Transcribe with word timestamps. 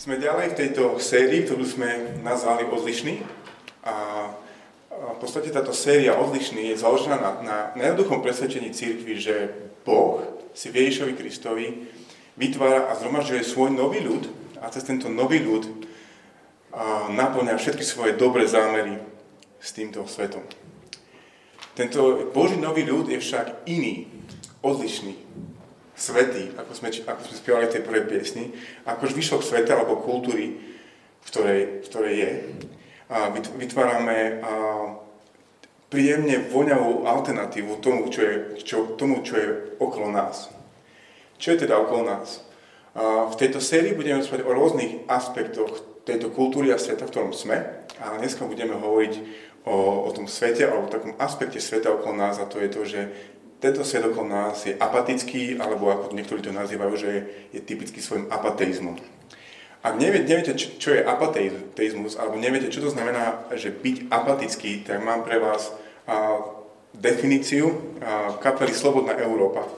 Sme 0.00 0.16
ďalej 0.16 0.56
v 0.56 0.58
tejto 0.64 0.96
sérii, 0.96 1.44
ktorú 1.44 1.60
sme 1.60 2.16
nazvali 2.24 2.64
Odlišný. 2.64 3.20
A 3.84 4.32
v 4.88 5.18
podstate 5.20 5.52
táto 5.52 5.76
séria 5.76 6.16
Odlišný 6.16 6.72
je 6.72 6.80
založená 6.80 7.20
na, 7.20 7.30
na 7.44 7.56
najjednoduchom 7.76 8.24
presvedčení 8.24 8.72
církvy, 8.72 9.20
že 9.20 9.52
Boh 9.84 10.24
si 10.56 10.72
v 10.72 10.88
Ježišovi 10.88 11.12
Kristovi 11.20 11.66
vytvára 12.40 12.88
a 12.88 12.96
zhromažďuje 12.96 13.44
svoj 13.44 13.76
nový 13.76 14.00
ľud 14.00 14.24
a 14.64 14.72
cez 14.72 14.88
tento 14.88 15.12
nový 15.12 15.44
ľud 15.44 15.68
naplňa 17.12 17.60
všetky 17.60 17.84
svoje 17.84 18.16
dobré 18.16 18.48
zámery 18.48 18.96
s 19.60 19.76
týmto 19.76 20.08
svetom. 20.08 20.48
Tento 21.76 22.32
Boží 22.32 22.56
nový 22.56 22.88
ľud 22.88 23.04
je 23.12 23.20
však 23.20 23.68
iný, 23.68 24.08
odlišný, 24.64 25.12
svetý, 26.00 26.56
ako 26.56 26.72
sme, 26.72 26.88
ako 26.88 27.20
sme 27.28 27.36
spievali 27.36 27.68
tej 27.68 27.84
prvej 27.84 28.04
piesni, 28.08 28.56
ako 28.88 29.12
zvyšok 29.12 29.44
sveta 29.44 29.76
alebo 29.76 30.00
kultúry, 30.00 30.56
v 31.20 31.26
ktorej, 31.28 31.60
v 31.84 31.86
ktorej 31.92 32.14
je. 32.16 32.32
A 33.12 33.28
vytvárame 33.36 34.40
a, 34.40 34.52
príjemne 35.92 36.48
voňavú 36.48 37.04
alternatívu 37.04 37.82
tomu 37.84 38.08
čo, 38.08 38.22
je, 38.24 38.34
čo, 38.64 38.96
tomu, 38.96 39.20
čo 39.20 39.34
je 39.36 39.48
okolo 39.76 40.08
nás. 40.08 40.48
Čo 41.36 41.52
je 41.52 41.68
teda 41.68 41.76
okolo 41.76 42.08
nás? 42.08 42.40
A 42.96 43.28
v 43.28 43.38
tejto 43.38 43.60
sérii 43.60 43.94
budeme 43.94 44.22
rozprávať 44.22 44.46
o 44.46 44.56
rôznych 44.56 44.92
aspektoch 45.06 46.02
tejto 46.08 46.32
kultúry 46.32 46.72
a 46.72 46.80
sveta, 46.80 47.06
v 47.06 47.12
ktorom 47.12 47.32
sme. 47.36 47.86
A 48.00 48.16
dneska 48.16 48.48
budeme 48.48 48.74
hovoriť 48.74 49.14
o, 49.68 50.08
o 50.08 50.10
tom 50.10 50.24
svete, 50.26 50.64
alebo 50.64 50.88
o 50.88 50.94
takom 50.94 51.12
aspekte 51.20 51.60
sveta 51.60 51.92
okolo 51.92 52.16
nás 52.16 52.40
a 52.40 52.48
to 52.48 52.58
je 52.58 52.68
to, 52.72 52.82
že 52.88 53.00
tento 53.60 53.84
svet 53.84 54.08
okolo 54.08 54.26
nás 54.26 54.64
je 54.64 54.72
apatický, 54.72 55.60
alebo 55.60 55.92
ako 55.92 56.16
niektorí 56.16 56.40
to 56.40 56.50
nazývajú, 56.50 56.92
že 56.96 57.08
je, 57.52 57.60
typický 57.60 58.00
svojim 58.00 58.26
apateizmom. 58.32 58.96
Ak 59.80 59.96
neviete, 59.96 60.28
neviete 60.28 60.52
čo 60.56 60.96
je 60.96 61.00
apateizmus, 61.04 62.16
alebo 62.16 62.40
neviete, 62.40 62.72
čo 62.72 62.84
to 62.84 62.92
znamená, 62.92 63.48
že 63.52 63.72
byť 63.72 64.08
apatický, 64.08 64.84
tak 64.84 65.04
mám 65.04 65.24
pre 65.24 65.40
vás 65.40 65.72
a, 66.08 66.40
definíciu 66.96 67.68
a, 68.00 68.36
kapely 68.40 68.72
Slobodná 68.72 69.16
Európa, 69.20 69.68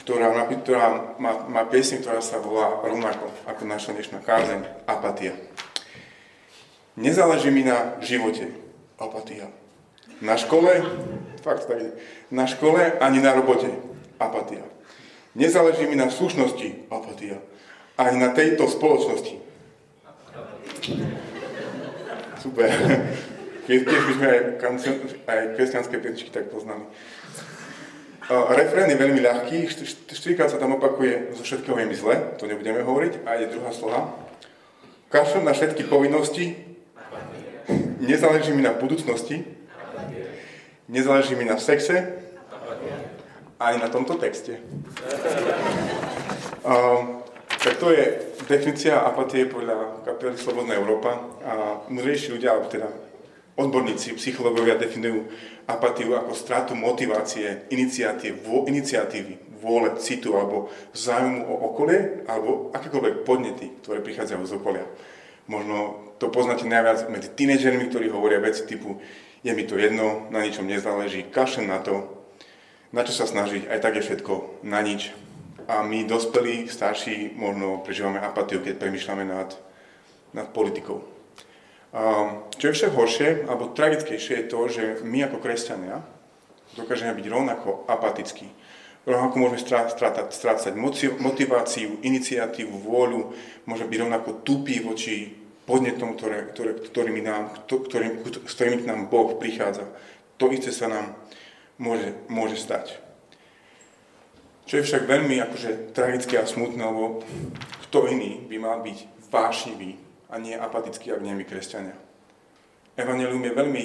ktorá, 0.00 0.32
ktorá 0.48 1.16
má, 1.20 1.32
má 1.48 1.62
piesň, 1.68 2.00
ktorá 2.00 2.20
sa 2.24 2.40
volá 2.40 2.80
rovnako 2.80 3.28
ako 3.44 3.62
naša 3.68 3.92
dnešná 3.92 4.24
kázeň, 4.24 4.88
apatia. 4.88 5.36
Nezáleží 6.96 7.48
mi 7.48 7.64
na 7.64 7.96
živote, 8.04 8.52
apatia. 9.00 9.61
Na 10.22 10.38
škole, 10.38 10.86
fakt 11.42 11.66
tak 11.66 11.82
na 12.30 12.46
škole 12.46 12.94
ani 13.02 13.18
na 13.18 13.34
robote, 13.34 13.66
apatia. 14.22 14.62
Nezáleží 15.34 15.90
mi 15.90 15.98
na 15.98 16.14
slušnosti, 16.14 16.86
apatia. 16.94 17.42
Ani 17.98 18.22
na 18.22 18.30
tejto 18.30 18.70
spoločnosti. 18.70 19.42
Super. 22.38 22.70
Tiež 23.66 23.82
by 23.82 24.12
sme 24.14 24.26
aj, 24.30 24.40
aj 25.26 25.40
kresťanské 25.58 25.98
pietičky 25.98 26.30
tak 26.30 26.54
poznali. 26.54 26.86
Refrén 28.30 28.90
je 28.90 29.02
veľmi 29.02 29.18
ľahký, 29.18 29.66
štyrikrát 30.14 30.50
sa 30.50 30.62
tam 30.62 30.78
opakuje, 30.78 31.34
zo 31.34 31.42
všetkého 31.42 31.74
je 31.82 31.86
mi 31.90 31.96
zle, 31.98 32.14
to 32.38 32.46
nebudeme 32.46 32.80
hovoriť, 32.80 33.26
a 33.26 33.42
je 33.42 33.50
druhá 33.50 33.74
sloha. 33.74 34.14
Kašlem 35.10 35.44
na 35.44 35.52
všetky 35.52 35.84
povinnosti, 35.90 36.54
nezáleží 37.98 38.54
mi 38.54 38.62
na 38.62 38.72
budúcnosti, 38.72 39.44
nezáleží 40.92 41.34
mi 41.34 41.48
na 41.48 41.56
sexe, 41.56 42.20
ani 43.56 43.80
na 43.80 43.88
tomto 43.88 44.20
texte. 44.20 44.60
Um, 46.62 47.24
tak 47.64 47.80
to 47.80 47.90
je 47.94 48.04
definícia 48.44 49.00
apatie 49.00 49.48
podľa 49.48 50.04
kapely 50.04 50.36
Slobodná 50.36 50.76
Európa 50.76 51.16
a 51.40 51.52
múdrejší 51.88 52.36
ľudia, 52.36 52.52
alebo 52.52 52.68
teda 52.68 52.90
odborníci, 53.56 54.18
psychológovia 54.18 54.76
definujú 54.76 55.30
apatiu 55.70 56.18
ako 56.18 56.32
stratu 56.34 56.72
motivácie, 56.74 57.70
iniciatív, 57.70 58.42
vo, 58.42 58.66
iniciatívy, 58.66 59.62
vôle, 59.62 59.94
citu 60.02 60.34
alebo 60.34 60.74
zájmu 60.90 61.46
o 61.46 61.54
okolie 61.70 62.26
alebo 62.26 62.74
akékoľvek 62.74 63.14
podnety, 63.22 63.78
ktoré 63.86 64.02
prichádzajú 64.02 64.42
z 64.42 64.56
okolia. 64.58 64.86
Možno 65.46 66.10
to 66.18 66.34
poznáte 66.34 66.66
najviac 66.66 67.06
medzi 67.10 67.30
tínedžermi, 67.30 67.86
ktorí 67.90 68.10
hovoria 68.10 68.42
veci 68.42 68.66
typu 68.66 68.98
je 69.42 69.52
mi 69.54 69.66
to 69.66 69.74
jedno, 69.78 70.30
na 70.30 70.46
ničom 70.46 70.66
nezáleží, 70.66 71.26
kašem 71.26 71.66
na 71.66 71.82
to, 71.82 72.06
na 72.94 73.02
čo 73.02 73.12
sa 73.12 73.26
snažiť, 73.26 73.66
aj 73.66 73.78
tak 73.82 73.98
je 73.98 74.06
všetko 74.06 74.62
na 74.62 74.78
nič. 74.82 75.10
A 75.66 75.82
my, 75.82 76.06
dospelí, 76.06 76.66
starší, 76.66 77.34
možno 77.38 77.82
prežívame 77.82 78.18
apatiu, 78.18 78.62
keď 78.62 78.78
premyšľame 78.78 79.24
nad, 79.26 79.50
nad 80.34 80.46
politikou. 80.50 81.02
A 81.92 82.02
čo 82.56 82.70
je 82.70 82.74
však 82.74 82.96
horšie, 82.96 83.28
alebo 83.46 83.70
tragickejšie 83.74 84.34
je 84.42 84.50
to, 84.50 84.60
že 84.70 84.84
my 85.04 85.28
ako 85.28 85.38
kresťania 85.42 86.02
dokážeme 86.74 87.12
byť 87.12 87.26
rovnako 87.28 87.84
apatickí. 87.84 88.48
Rovnako 89.02 89.34
môžeme 89.38 89.60
strácať 90.30 90.74
motiváciu, 91.18 91.98
iniciatívu, 92.06 92.74
vôľu, 92.86 93.34
môžeme 93.66 93.90
byť 93.90 94.00
rovnako 94.06 94.30
tupí 94.46 94.78
voči 94.78 95.41
podnetom, 95.64 96.18
ktoré, 96.18 96.50
ktoré, 96.50 96.70
ktorými 96.78 97.22
nám, 97.22 97.66
ktorým, 97.66 98.26
s 98.26 98.52
ktorými 98.54 98.82
k 98.82 98.88
nám 98.88 99.06
Boh 99.06 99.38
prichádza. 99.38 99.86
To 100.42 100.50
isté 100.50 100.74
sa 100.74 100.90
nám 100.90 101.14
môže, 101.78 102.18
môže 102.26 102.58
stať. 102.58 102.98
Čo 104.66 104.82
je 104.82 104.86
však 104.86 105.06
veľmi 105.06 105.38
akože, 105.42 105.94
tragické 105.94 106.38
a 106.38 106.46
smutné, 106.46 106.82
lebo 106.82 107.22
kto 107.88 108.10
iný 108.10 108.42
by 108.46 108.56
mal 108.58 108.78
byť 108.82 108.98
vášnivý 109.30 109.98
a 110.30 110.38
nie 110.38 110.54
apatický, 110.54 111.14
ak 111.14 111.22
nie 111.22 111.34
my 111.34 111.44
kresťania. 111.46 111.94
Evangelium 112.98 113.42
je 113.42 113.58
veľmi 113.58 113.84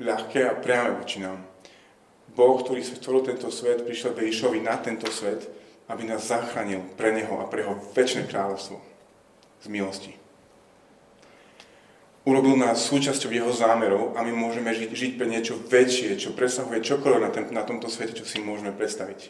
ľahké 0.00 0.40
a 0.48 0.58
priame 0.58 0.96
voči 0.98 1.20
nám. 1.20 1.40
Boh, 2.34 2.58
ktorý 2.58 2.82
stvoril 2.82 3.22
tento 3.30 3.48
svet, 3.52 3.86
prišiel 3.86 4.16
Ježišovi 4.16 4.58
na 4.64 4.74
tento 4.82 5.06
svet, 5.12 5.46
aby 5.86 6.02
nás 6.08 6.26
zachránil 6.26 6.82
pre 6.96 7.12
Neho 7.14 7.38
a 7.38 7.46
pre 7.46 7.62
Jeho 7.62 7.78
väčšie 7.94 8.26
kráľovstvo 8.26 8.80
z 9.62 9.66
milosti 9.70 10.23
urobil 12.24 12.56
nás 12.56 12.88
súčasťou 12.88 13.28
jeho 13.28 13.52
zámerov 13.52 14.16
a 14.16 14.24
my 14.24 14.32
môžeme 14.32 14.72
žiť, 14.72 14.90
žiť 14.90 15.12
pre 15.20 15.28
niečo 15.28 15.60
väčšie, 15.60 16.16
čo 16.16 16.32
presahuje 16.32 16.80
čokoľvek 16.80 17.20
na, 17.20 17.30
ten, 17.30 17.44
na 17.52 17.62
tomto 17.62 17.92
svete, 17.92 18.16
čo 18.16 18.24
si 18.24 18.40
môžeme 18.40 18.72
predstaviť. 18.72 19.28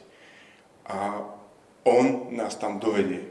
A 0.86 1.26
on 1.84 2.30
nás 2.32 2.54
tam 2.54 2.78
dovedie. 2.78 3.26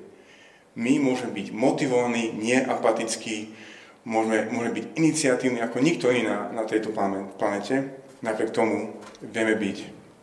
My 0.75 0.99
môžeme 0.99 1.31
byť 1.31 1.47
motivovaní, 1.55 2.35
nie 2.35 2.59
apatickí, 2.59 3.55
môžeme, 4.03 4.51
môžeme 4.51 4.73
byť 4.83 4.85
iniciatívni 4.99 5.59
ako 5.63 5.77
nikto 5.79 6.11
iný 6.11 6.27
na, 6.27 6.51
na 6.51 6.63
tejto 6.67 6.91
planete, 7.39 8.03
napriek 8.19 8.51
tomu 8.51 8.99
vieme 9.23 9.55
byť 9.55 9.77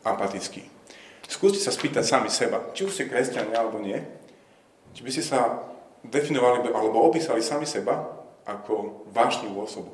apatickí. 0.04 0.62
Skúste 1.30 1.62
sa 1.62 1.70
spýtať 1.70 2.02
sami 2.02 2.28
seba, 2.28 2.74
či 2.74 2.82
už 2.82 2.92
ste 2.92 3.06
kresťania 3.06 3.62
alebo 3.62 3.78
nie, 3.78 3.96
či 4.92 5.00
by 5.06 5.10
ste 5.14 5.22
sa 5.22 5.62
definovali 6.02 6.74
alebo 6.74 7.06
opísali 7.06 7.38
sami 7.38 7.64
seba 7.64 8.19
ako 8.44 9.04
vášnivú 9.10 9.64
osobu. 9.64 9.92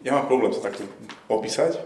Ja 0.00 0.16
mám 0.16 0.32
problém 0.32 0.48
sa 0.56 0.64
takto 0.64 0.88
opísať 1.28 1.76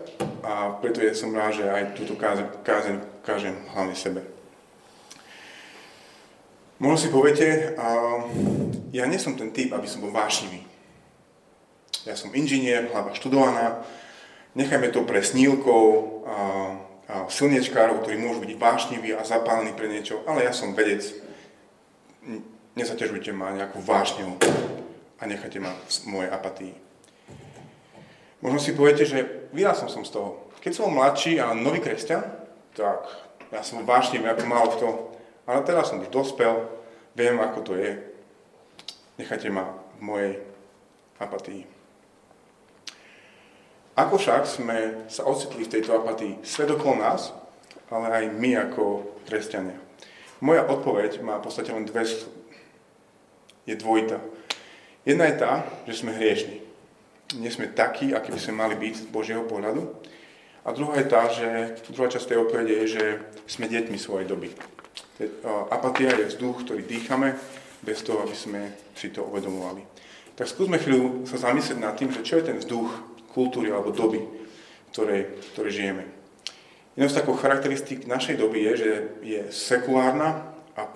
a 0.46 0.78
preto 0.78 1.02
ja 1.02 1.10
som 1.18 1.34
rád, 1.34 1.58
že 1.58 1.66
aj 1.66 1.98
túto 1.98 2.14
kázeň, 2.14 2.46
kázeň 2.62 2.96
kážem 3.26 3.56
hlavne 3.74 3.96
sebe. 3.98 4.22
Možno 6.78 6.98
si 7.00 7.08
poviete, 7.10 7.74
ja 8.94 9.04
nie 9.10 9.18
som 9.18 9.34
ten 9.34 9.50
typ, 9.50 9.74
aby 9.74 9.86
som 9.90 9.98
bol 9.98 10.14
vášnivý. 10.14 10.62
Ja 12.06 12.14
som 12.14 12.30
inžinier, 12.36 12.92
hlava 12.92 13.16
študovaná, 13.18 13.82
nechajme 14.54 14.94
to 14.94 15.02
pre 15.02 15.18
snílkov, 15.24 15.86
a, 16.28 16.36
a 17.08 17.14
silniečkárov, 17.26 18.04
ktorí 18.04 18.20
môžu 18.20 18.46
byť 18.46 18.52
vášniví 18.60 19.10
a 19.16 19.26
zapálení 19.26 19.74
pre 19.74 19.90
niečo, 19.90 20.22
ale 20.28 20.46
ja 20.46 20.52
som 20.54 20.76
vedec, 20.76 21.02
nezaťažujte 22.74 23.30
ma 23.34 23.54
nejakú 23.54 23.82
vášňou 23.82 24.38
a 25.18 25.22
nechajte 25.26 25.58
ma 25.62 25.70
v 25.74 25.88
mojej 26.10 26.30
apatii. 26.30 26.74
Možno 28.44 28.60
si 28.60 28.76
poviete, 28.76 29.08
že 29.08 29.48
vyrasol 29.56 29.88
som 29.88 30.04
z 30.04 30.12
toho. 30.12 30.52
Keď 30.60 30.72
som 30.76 30.92
mladší 30.92 31.40
a 31.40 31.56
nový 31.56 31.80
kresťan, 31.80 32.20
tak 32.76 33.08
ja 33.48 33.62
som 33.64 33.86
vášnivý 33.86 34.26
ako 34.28 34.44
málo 34.44 34.68
kto, 34.76 34.88
ale 35.48 35.64
teraz 35.64 35.88
som 35.88 36.02
už 36.02 36.12
dospel, 36.12 36.68
viem, 37.16 37.40
ako 37.40 37.58
to 37.64 37.72
je. 37.78 37.96
Nechajte 39.16 39.48
ma 39.48 39.70
v 39.96 40.00
mojej 40.02 40.34
apatii. 41.22 41.62
Ako 43.94 44.18
však 44.18 44.42
sme 44.42 45.06
sa 45.06 45.22
ocitli 45.22 45.62
v 45.62 45.72
tejto 45.78 45.94
apatii? 45.94 46.42
Svet 46.42 46.66
okolo 46.66 46.98
nás, 46.98 47.30
ale 47.94 48.10
aj 48.10 48.24
my 48.34 48.50
ako 48.58 49.06
kresťania. 49.22 49.78
Moja 50.42 50.66
odpoveď 50.66 51.22
má 51.22 51.38
v 51.38 51.46
podstate 51.46 51.70
len 51.70 51.86
dve, 51.86 52.02
je 53.64 53.74
dvojitá. 53.76 54.20
Jedna 55.04 55.28
je 55.28 55.36
tá, 55.36 55.52
že 55.84 56.00
sme 56.00 56.16
hriešni. 56.16 56.64
Nie 57.36 57.50
sme 57.52 57.72
takí, 57.72 58.12
akí 58.14 58.32
by 58.32 58.40
sme 58.40 58.60
mali 58.60 58.74
byť 58.76 58.94
z 58.94 59.04
Božieho 59.10 59.44
pohľadu. 59.44 59.88
A 60.64 60.72
druhá 60.72 60.96
je 60.96 61.06
tá, 61.08 61.28
že 61.28 61.76
druhá 61.92 62.08
časť 62.08 62.32
tej 62.32 62.40
odpovede 62.40 62.72
je, 62.84 62.86
že 62.96 63.04
sme 63.44 63.68
deťmi 63.68 64.00
svojej 64.00 64.24
doby. 64.24 64.48
Apatia 65.68 66.16
je 66.16 66.32
vzduch, 66.32 66.64
ktorý 66.64 66.82
dýchame, 66.88 67.36
bez 67.84 68.00
toho, 68.00 68.24
aby 68.24 68.32
sme 68.32 68.72
si 68.96 69.12
to 69.12 69.28
uvedomovali. 69.28 69.84
Tak 70.34 70.48
skúsme 70.48 70.80
chvíľu 70.80 71.28
sa 71.28 71.36
zamyslieť 71.36 71.78
nad 71.78 71.94
tým, 71.94 72.08
že 72.08 72.24
čo 72.24 72.40
je 72.40 72.48
ten 72.48 72.56
vzduch 72.56 72.88
kultúry 73.36 73.68
alebo 73.68 73.92
doby, 73.92 74.24
v 74.24 74.88
ktorej, 74.88 75.22
v 75.36 75.48
ktorej 75.52 75.72
žijeme. 75.72 76.04
Jednou 76.96 77.10
z 77.12 77.18
takých 77.20 77.42
charakteristík 77.44 78.00
našej 78.08 78.40
doby 78.40 78.58
je, 78.70 78.72
že 78.78 78.90
je 79.20 79.40
sekulárna 79.52 80.54
a 80.80 80.88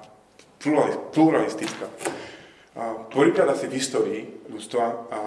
pluralistická. 1.13 1.87
Prvýkrát 3.11 3.51
asi 3.51 3.67
v 3.67 3.75
histórii 3.75 4.23
ľudstva 4.47 4.85
a 5.11 5.21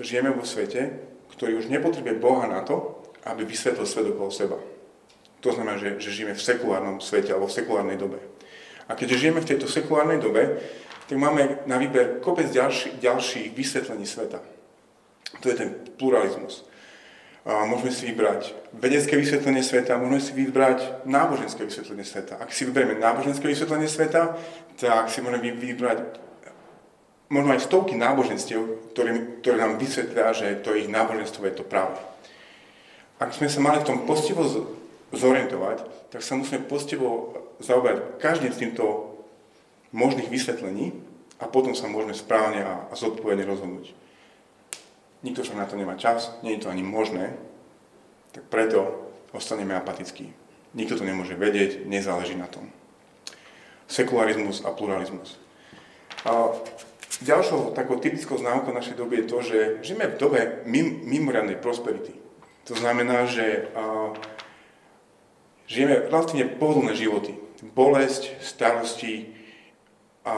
žijeme 0.00 0.32
vo 0.32 0.40
svete, 0.40 0.88
ktorý 1.36 1.60
už 1.60 1.68
nepotrebuje 1.68 2.16
Boha 2.16 2.48
na 2.48 2.64
to, 2.64 3.04
aby 3.28 3.44
vysvetlil 3.44 3.84
svet 3.84 4.08
okolo 4.08 4.32
seba. 4.32 4.56
To 5.44 5.52
znamená, 5.52 5.76
že, 5.76 6.00
že 6.00 6.10
žijeme 6.14 6.32
v 6.32 6.40
sekulárnom 6.40 6.96
svete 7.02 7.36
alebo 7.36 7.50
v 7.50 7.56
sekulárnej 7.60 7.98
dobe. 8.00 8.18
A 8.88 8.96
keďže 8.96 9.20
žijeme 9.20 9.44
v 9.44 9.50
tejto 9.52 9.68
sekulárnej 9.68 10.22
dobe, 10.22 10.64
tak 11.10 11.18
máme 11.18 11.66
na 11.68 11.76
výber 11.76 12.24
kopec 12.24 12.48
ďalší, 12.48 12.96
ďalších 13.04 13.52
vysvetlení 13.52 14.06
sveta. 14.08 14.40
To 15.44 15.46
je 15.52 15.56
ten 15.58 15.76
pluralizmus. 16.00 16.64
A 17.42 17.66
môžeme 17.66 17.90
si 17.90 18.06
vybrať 18.06 18.54
vedecké 18.70 19.18
vysvetlenie 19.18 19.66
sveta, 19.66 19.98
môžeme 19.98 20.22
si 20.22 20.32
vybrať 20.32 21.04
náboženské 21.04 21.66
vysvetlenie 21.66 22.06
sveta. 22.06 22.38
Ak 22.38 22.54
si 22.54 22.62
vyberieme 22.62 23.02
náboženské 23.02 23.44
vysvetlenie 23.50 23.90
sveta, 23.90 24.38
tak 24.78 25.10
si 25.10 25.18
môžeme 25.18 25.50
vybrať 25.50 26.22
možno 27.32 27.56
aj 27.56 27.64
stovky 27.64 27.96
náboženstiev, 27.96 28.92
ktoré, 28.92 29.40
ktoré 29.40 29.56
nám 29.56 29.80
vysvetlia, 29.80 30.36
že 30.36 30.60
to 30.60 30.76
ich 30.76 30.92
náboženstvo 30.92 31.48
je 31.48 31.54
to 31.56 31.64
práve. 31.64 31.96
Ak 33.16 33.32
sme 33.32 33.48
sa 33.48 33.64
mali 33.64 33.80
v 33.80 33.88
tom 33.88 34.04
postivo 34.04 34.44
zorientovať, 35.16 36.12
tak 36.12 36.20
sa 36.20 36.36
musíme 36.36 36.68
postivo 36.68 37.32
zaoberať 37.64 38.20
každým 38.20 38.52
z 38.52 38.60
týmto 38.68 39.16
možných 39.96 40.28
vysvetlení 40.28 40.92
a 41.40 41.48
potom 41.48 41.72
sa 41.72 41.88
môžeme 41.88 42.12
správne 42.12 42.60
a, 42.60 42.84
a 42.92 42.94
zodpovedne 42.94 43.48
rozhodnúť. 43.48 43.96
Nikto 45.24 45.40
však 45.40 45.56
na 45.56 45.64
to 45.64 45.80
nemá 45.80 45.96
čas, 45.96 46.36
nie 46.44 46.58
je 46.58 46.68
to 46.68 46.72
ani 46.72 46.84
možné, 46.84 47.32
tak 48.36 48.44
preto 48.52 49.08
ostaneme 49.32 49.72
apatickí. 49.72 50.28
Nikto 50.76 51.00
to 51.00 51.08
nemôže 51.08 51.38
vedieť, 51.38 51.88
nezáleží 51.88 52.36
na 52.36 52.48
tom. 52.50 52.68
Sekularizmus 53.88 54.64
a 54.64 54.72
pluralizmus. 54.72 55.36
A 56.24 56.52
ďalšou 57.22 57.72
takou 57.72 57.96
typickou 57.96 58.38
známkou 58.38 58.74
našej 58.74 58.98
doby 58.98 59.22
je 59.22 59.30
to, 59.30 59.38
že 59.42 59.58
žijeme 59.82 60.06
v 60.12 60.18
dobe 60.18 60.40
mim, 60.66 61.02
mimoriadnej 61.06 61.56
prosperity. 61.56 62.12
To 62.70 62.74
znamená, 62.74 63.26
že 63.26 63.70
a, 63.74 64.12
žijeme 65.66 66.10
relatívne 66.10 66.46
pohodlné 66.58 66.94
životy. 66.94 67.34
Bolesť, 67.62 68.42
starosti 68.42 69.30
a 70.26 70.34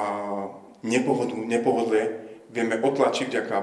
nepohodu, 0.85 1.33
nepohodlie 1.33 2.05
vieme 2.53 2.79
otlačiť 2.79 3.27
vďaka 3.29 3.57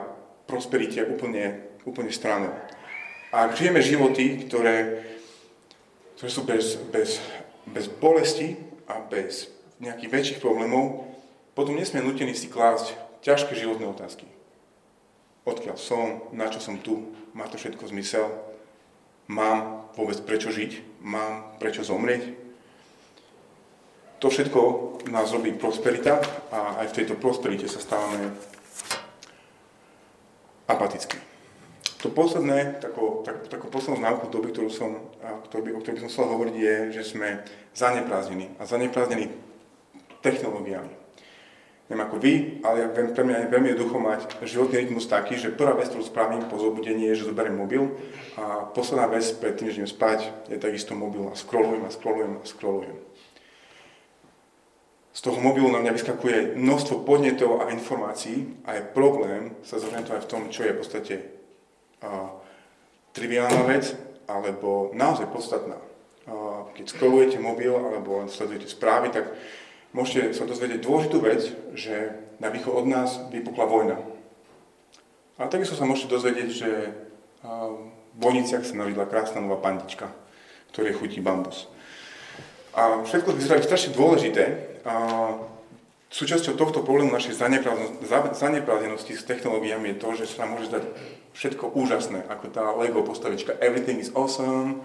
prosperite 0.49 1.05
úplne, 1.05 1.77
úplne 1.85 2.11
stranou. 2.11 2.51
A 3.31 3.47
ak 3.47 3.55
žijeme 3.55 3.79
životy, 3.79 4.43
ktoré, 4.49 5.05
ktoré 6.17 6.29
sú 6.29 6.41
bez, 6.43 6.75
bez, 6.91 7.23
bez 7.69 7.87
bolesti 7.87 8.59
a 8.89 8.99
bez 8.99 9.47
nejakých 9.79 10.11
väčších 10.11 10.39
problémov, 10.43 11.07
potom 11.55 11.79
nesme 11.79 12.03
nutení 12.03 12.35
si 12.35 12.51
klásť 12.51 13.10
ťažké 13.21 13.53
životné 13.57 13.85
otázky. 13.89 14.25
Odkiaľ 15.45 15.77
som, 15.77 16.29
na 16.33 16.49
čo 16.49 16.61
som 16.61 16.77
tu, 16.77 17.17
má 17.33 17.49
to 17.49 17.57
všetko 17.57 17.89
zmysel, 17.89 18.29
mám 19.25 19.89
vôbec 19.97 20.21
prečo 20.21 20.53
žiť, 20.53 21.01
mám 21.01 21.57
prečo 21.57 21.81
zomrieť. 21.81 22.37
To 24.21 24.29
všetko 24.29 24.61
nás 25.09 25.33
robí 25.33 25.49
prosperita 25.57 26.21
a 26.53 26.85
aj 26.85 26.93
v 26.93 26.95
tejto 27.01 27.17
prosperite 27.17 27.65
sa 27.65 27.81
stávame 27.81 28.29
apatickí. 30.69 31.17
To 32.05 32.09
posledné, 32.09 32.81
takou, 32.81 33.25
tak, 33.25 33.49
takou 33.49 33.69
poslednou 33.69 34.01
známkou 34.01 34.29
doby, 34.29 34.53
ktorú 34.53 34.69
som, 34.69 35.09
ktorý, 35.21 35.73
o 35.73 35.81
ktorej 35.81 36.01
by 36.01 36.03
som 36.05 36.11
chcel 36.13 36.33
hovoriť, 36.33 36.55
je, 36.57 36.75
že 37.01 37.03
sme 37.13 37.45
zaneprázdnení 37.73 38.57
a 38.57 38.65
zaneprázdnení 38.65 39.29
technológiami 40.21 41.00
neviem 41.91 42.07
ako 42.07 42.17
vy, 42.23 42.63
ale 42.63 42.87
pre 42.87 43.23
mňa 43.27 43.37
je 43.43 43.51
veľmi 43.51 43.67
jednoducho 43.75 43.97
mať 43.99 44.19
životný 44.47 44.87
rytmus 44.87 45.11
taký, 45.11 45.35
že 45.35 45.51
prvá 45.51 45.75
vec, 45.75 45.91
ktorú 45.91 46.07
spravím 46.07 46.47
po 46.47 46.55
zobudení 46.55 47.11
je, 47.11 47.19
že 47.19 47.27
zoberiem 47.27 47.59
mobil 47.59 47.91
a 48.39 48.63
posledná 48.71 49.11
vec 49.11 49.27
pred 49.35 49.59
tým, 49.59 49.67
že 49.67 49.83
idem 49.83 49.91
spať, 49.91 50.31
je 50.47 50.55
takisto 50.55 50.95
mobil 50.95 51.27
a 51.27 51.35
scrollujem 51.35 51.83
a 51.83 51.91
scrollujem 51.91 52.33
a 52.39 52.43
scrollujem. 52.47 52.97
Z 55.11 55.19
toho 55.27 55.43
mobilu 55.43 55.67
na 55.67 55.83
mňa 55.83 55.91
vyskakuje 55.91 56.55
množstvo 56.55 57.03
podnetov 57.03 57.59
a 57.59 57.67
informácií 57.75 58.63
a 58.63 58.79
je 58.79 58.87
problém 58.95 59.51
sa 59.59 59.75
zorientovať 59.75 60.23
v 60.23 60.31
tom, 60.31 60.47
čo 60.47 60.63
je 60.63 60.71
v 60.71 60.79
podstate 60.79 61.15
triviálna 63.11 63.67
vec 63.67 63.91
alebo 64.31 64.95
naozaj 64.95 65.27
podstatná. 65.27 65.75
Keď 66.71 66.85
scrollujete 66.87 67.43
mobil 67.43 67.75
alebo 67.75 68.23
sledujete 68.31 68.71
správy, 68.71 69.11
tak 69.11 69.27
môžete 69.91 70.35
sa 70.35 70.47
dozvedieť 70.47 70.79
dôležitú 70.83 71.17
vec, 71.19 71.41
že 71.75 72.15
na 72.39 72.49
východ 72.49 72.73
od 72.73 72.87
nás 72.87 73.09
vypukla 73.29 73.65
vojna. 73.67 73.97
A 75.37 75.47
takisto 75.47 75.77
sa 75.77 75.87
môžete 75.87 76.11
dozvedieť, 76.11 76.49
že 76.49 76.69
v 77.41 78.17
Bojniciach 78.17 78.65
sa 78.65 78.77
narodila 78.77 79.09
krásna 79.09 79.41
nová 79.41 79.57
pandička, 79.57 80.13
ktorej 80.73 80.97
chutí 80.97 81.23
bambus. 81.23 81.65
A 82.71 83.03
všetko 83.03 83.35
vyzerajú 83.35 83.65
strašne 83.65 83.91
dôležité. 83.97 84.77
A 84.87 84.95
súčasťou 86.11 86.59
tohto 86.59 86.83
problému 86.83 87.11
našej 87.11 87.39
zaneprázdnenosti 88.35 89.15
s 89.15 89.27
technológiami 89.27 89.95
je 89.95 89.99
to, 89.99 90.09
že 90.19 90.25
sa 90.29 90.43
nám 90.45 90.59
môže 90.59 90.69
zdať 90.71 90.83
všetko 91.31 91.71
úžasné, 91.73 92.27
ako 92.27 92.45
tá 92.51 92.63
Lego 92.75 93.03
postavička 93.03 93.55
Everything 93.63 94.03
is 94.03 94.11
awesome, 94.11 94.83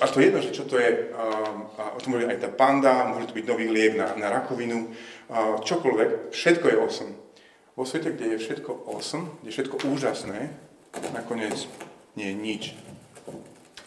a 0.00 0.06
to 0.06 0.20
jedno, 0.20 0.38
že 0.40 0.54
čo 0.54 0.64
to 0.64 0.78
je, 0.78 1.10
a 1.78 1.94
o 1.94 1.98
tom 2.00 2.16
aj 2.16 2.40
tá 2.40 2.50
panda, 2.50 3.10
môže 3.10 3.30
to 3.30 3.36
byť 3.36 3.46
nový 3.48 3.66
liek 3.68 3.94
na, 3.98 4.14
na 4.14 4.30
rakovinu, 4.30 4.92
a 5.30 5.58
čokoľvek, 5.60 6.30
všetko 6.30 6.66
je 6.68 6.76
awesome. 6.78 7.14
Vo 7.74 7.82
svete, 7.82 8.14
kde 8.14 8.36
je 8.36 8.42
všetko 8.42 8.86
awesome, 8.86 9.34
kde 9.42 9.48
je 9.50 9.56
všetko 9.58 9.76
úžasné, 9.90 10.52
nakoniec 11.10 11.66
nie 12.14 12.30
je 12.30 12.36
nič. 12.36 12.62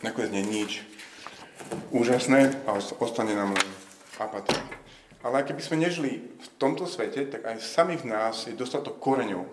Nakoniec 0.04 0.31
nie 0.36 0.44
je 0.44 0.51
nič 0.51 0.72
úžasné 1.92 2.63
a 2.68 2.80
ostane 3.00 3.36
nám 3.36 3.56
len 3.56 3.68
apatia. 4.19 4.60
Ale 5.25 5.44
keby 5.44 5.62
sme 5.62 5.81
nežili 5.81 6.24
v 6.24 6.48
tomto 6.62 6.86
svete, 6.88 7.25
tak 7.28 7.44
aj 7.44 7.59
sami 7.59 7.97
v 7.97 8.14
nás 8.14 8.47
je 8.47 8.56
dostatok 8.56 9.02
koreňov 9.02 9.44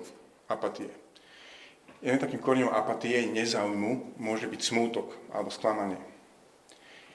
apatie. 0.46 0.92
Jedným 2.04 2.20
takým 2.20 2.42
koreňom 2.44 2.70
apatie, 2.70 3.32
nezáujmu, 3.32 4.20
môže 4.20 4.44
byť 4.44 4.60
smútok 4.60 5.08
alebo 5.32 5.48
sklamanie. 5.48 5.96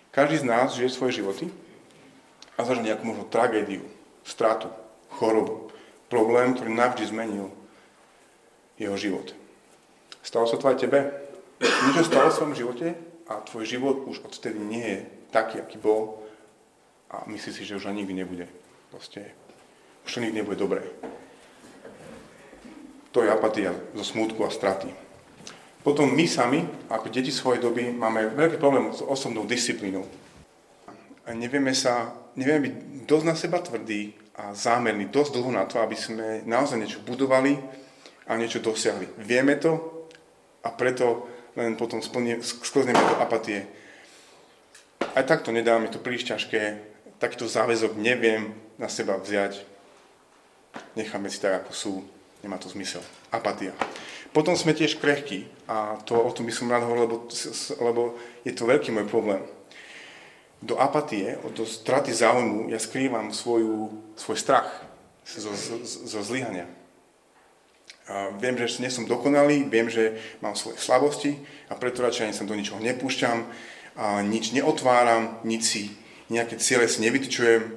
Každý 0.09 0.41
z 0.41 0.49
nás 0.49 0.73
žije 0.73 0.89
svoje 0.89 1.21
životy 1.21 1.53
a 2.57 2.65
zažil 2.65 2.85
nejakú 2.85 3.05
možno 3.05 3.29
tragédiu, 3.29 3.85
stratu, 4.25 4.67
chorobu, 5.13 5.69
problém, 6.09 6.57
ktorý 6.57 6.73
navždy 6.73 7.03
zmenil 7.07 7.53
jeho 8.81 8.97
život. 8.97 9.31
Stalo 10.25 10.49
sa 10.49 10.57
to 10.57 10.67
aj 10.67 10.81
tebe? 10.81 10.99
Niečo 11.59 12.07
stalo 12.07 12.33
v 12.33 12.37
svojom 12.37 12.55
živote 12.57 12.87
a 13.29 13.43
tvoj 13.45 13.65
život 13.67 14.09
už 14.09 14.25
odtedy 14.25 14.57
nie 14.57 14.85
je 14.85 14.99
taký, 15.29 15.61
aký 15.61 15.77
bol 15.77 16.25
a 17.09 17.25
myslíš 17.29 17.55
si, 17.61 17.67
že 17.67 17.77
už 17.77 17.89
ani 17.89 18.03
nikdy 18.03 18.25
nebude. 18.25 18.45
Proste 18.89 19.29
už 20.05 20.17
to 20.17 20.23
nikdy 20.25 20.41
nebude 20.41 20.57
dobré. 20.57 20.81
To 23.13 23.25
je 23.25 23.29
apatia 23.29 23.73
zo 23.93 24.05
smutku 24.05 24.45
a 24.45 24.53
straty. 24.53 25.08
Potom 25.79 26.11
my 26.11 26.25
sami, 26.27 26.67
ako 26.91 27.07
deti 27.07 27.31
svojej 27.31 27.63
doby, 27.63 27.87
máme 27.95 28.35
veľký 28.35 28.59
problém 28.59 28.91
s 28.91 28.99
osobnou 28.99 29.47
disciplínou. 29.47 30.03
A 31.23 31.31
nevieme, 31.31 31.71
sa, 31.71 32.11
nevieme 32.35 32.67
byť 32.67 32.73
dosť 33.07 33.25
na 33.25 33.35
seba 33.37 33.63
tvrdí 33.63 34.11
a 34.35 34.51
zámerní, 34.51 35.07
dosť 35.07 35.39
dlho 35.39 35.51
na 35.55 35.63
to, 35.63 35.79
aby 35.79 35.95
sme 35.95 36.43
naozaj 36.43 36.79
niečo 36.79 36.99
budovali 37.07 37.55
a 38.27 38.35
niečo 38.35 38.59
dosiahli. 38.59 39.07
Vieme 39.23 39.55
to 39.55 40.03
a 40.67 40.69
preto 40.75 41.31
len 41.55 41.79
potom 41.79 42.03
sklzneme 42.43 42.99
do 42.99 43.15
apatie. 43.23 43.67
Aj 45.15 45.23
tak 45.23 45.47
to 45.47 45.55
nedám, 45.55 45.87
to 45.87 45.99
príliš 45.99 46.27
ťažké, 46.27 46.61
takýto 47.19 47.47
záväzok 47.47 47.95
neviem 47.99 48.55
na 48.75 48.91
seba 48.91 49.15
vziať. 49.19 49.63
Necháme 50.95 51.27
si 51.27 51.39
tak, 51.39 51.65
ako 51.65 51.71
sú, 51.71 51.93
nemá 52.43 52.55
to 52.59 52.71
zmysel. 52.71 53.03
Apatia. 53.31 53.75
Potom 54.29 54.53
sme 54.53 54.77
tiež 54.77 55.01
krehkí 55.01 55.49
a 55.65 55.97
to, 56.05 56.13
o 56.13 56.29
tom 56.29 56.45
by 56.45 56.53
som 56.53 56.69
rád 56.69 56.85
hovoril, 56.85 57.09
lebo, 57.09 57.17
lebo 57.81 58.01
je 58.45 58.53
to 58.53 58.69
veľký 58.69 58.93
môj 58.93 59.09
problém. 59.09 59.41
Do 60.59 60.77
apatie, 60.77 61.39
do 61.55 61.63
straty 61.65 62.13
záujmu 62.13 62.69
ja 62.69 62.77
skrývam 62.77 63.31
svoju, 63.33 63.89
svoj 64.19 64.37
strach 64.37 64.69
zo, 65.25 65.49
zo, 65.55 65.81
zo 65.85 66.19
zlyhania. 66.21 66.69
Viem, 68.41 68.57
že 68.57 68.81
nie 68.81 68.89
som 68.89 69.05
dokonalý, 69.05 69.69
viem, 69.69 69.85
že 69.85 70.17
mám 70.41 70.57
svoje 70.57 70.81
slabosti 70.81 71.37
a 71.69 71.77
preto 71.77 72.01
radšej 72.01 72.41
sa 72.41 72.45
do 72.45 72.57
ničoho 72.57 72.81
nepúšťam, 72.81 73.45
a 73.99 74.23
nič 74.23 74.55
neotváram, 74.55 75.43
nič 75.43 75.63
si 75.65 75.83
nejaké 76.29 76.55
ciele 76.61 76.85
si 76.87 77.01
nevytčujem, 77.03 77.67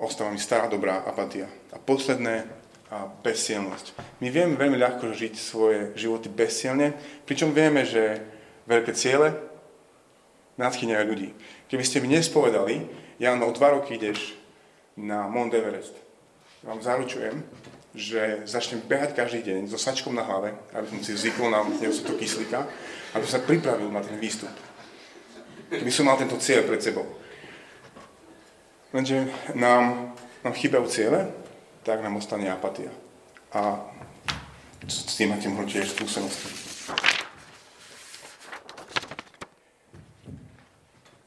ostáva 0.00 0.32
mi 0.32 0.40
stará 0.40 0.66
dobrá 0.66 1.04
apatia. 1.04 1.46
A 1.70 1.78
posledné, 1.78 2.48
a 2.94 3.10
bezsielnosť. 3.10 3.98
My 4.22 4.30
vieme 4.30 4.54
veľmi 4.54 4.78
ľahko 4.78 5.10
žiť 5.10 5.34
svoje 5.34 5.90
životy 5.98 6.30
bezsielne, 6.30 6.94
pričom 7.26 7.50
vieme, 7.50 7.82
že 7.82 8.22
veľké 8.70 8.94
ciele 8.94 9.34
nadchýňajú 10.54 11.02
ľudí. 11.02 11.34
Keby 11.66 11.82
ste 11.82 11.98
mi 11.98 12.14
dnes 12.14 12.30
povedali, 12.30 12.86
Jan, 13.18 13.42
o 13.42 13.50
dva 13.50 13.74
roky 13.74 13.98
ideš 13.98 14.38
na 14.94 15.26
Mount 15.26 15.50
Everest, 15.50 15.98
vám 16.62 16.78
zaručujem, 16.78 17.42
že 17.94 18.46
začnem 18.46 18.86
behať 18.86 19.18
každý 19.18 19.42
deň 19.42 19.70
so 19.70 19.78
sačkom 19.78 20.14
na 20.14 20.22
hlave, 20.22 20.54
aby 20.74 20.86
som 20.86 20.98
si 21.02 21.18
zvykol 21.18 21.50
na 21.50 21.66
nedostatok 21.66 22.22
kyslíka, 22.22 22.62
aby 23.14 23.22
som 23.26 23.38
sa 23.38 23.46
pripravil 23.46 23.90
na 23.90 24.02
ten 24.02 24.18
výstup. 24.22 24.50
Keby 25.70 25.90
som 25.90 26.06
mal 26.06 26.18
tento 26.18 26.38
cieľ 26.38 26.62
pred 26.62 26.78
sebou. 26.78 27.06
Lenže 28.94 29.26
nám, 29.58 30.14
nám 30.46 30.54
chýbajú 30.54 30.86
ciele, 30.86 31.43
tak 31.84 32.00
nám 32.00 32.16
ostane 32.16 32.48
apatia. 32.48 32.88
A 33.52 33.76
s 34.88 35.14
tým 35.14 35.36
máte 35.36 35.52
možno 35.52 35.68
tiež 35.68 35.92
skúsenosti. 35.92 36.48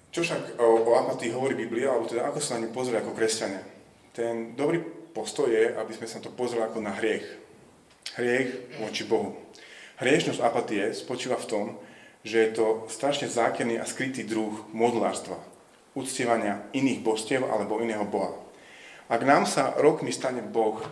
Čo 0.09 0.25
však 0.25 0.57
o, 0.57 0.67
o 0.89 0.91
apatii 0.97 1.29
hovorí 1.29 1.53
Biblia, 1.53 1.93
alebo 1.93 2.09
teda 2.09 2.25
ako 2.25 2.41
sa 2.41 2.57
na 2.57 2.65
ňu 2.65 2.73
pozrie 2.73 2.97
ako 2.97 3.13
kresťania? 3.13 3.61
Ten 4.17 4.57
dobrý 4.57 4.81
postoj 5.13 5.45
je, 5.45 5.77
aby 5.77 5.93
sme 5.93 6.09
sa 6.09 6.17
to 6.17 6.33
pozreli 6.33 6.65
ako 6.65 6.81
na 6.81 6.89
hriech. 6.97 7.25
Hriech 8.17 8.81
voči 8.81 9.05
Bohu. 9.05 9.37
Hriešnosť 10.01 10.41
apatie 10.41 10.89
spočíva 10.97 11.37
v 11.37 11.49
tom, 11.49 11.65
že 12.25 12.49
je 12.49 12.57
to 12.57 12.89
strašne 12.89 13.29
zákerný 13.29 13.77
a 13.77 13.85
skrytý 13.85 14.25
druh 14.25 14.65
modlárstva, 14.73 15.37
uctievania 15.93 16.65
iných 16.73 17.05
božstiev 17.05 17.45
alebo 17.45 17.77
iného 17.77 18.05
Boha. 18.09 18.47
Ak 19.07 19.23
nám 19.23 19.47
sa 19.47 19.71
rokmi 19.79 20.11
stane 20.11 20.43
Boh 20.43 20.83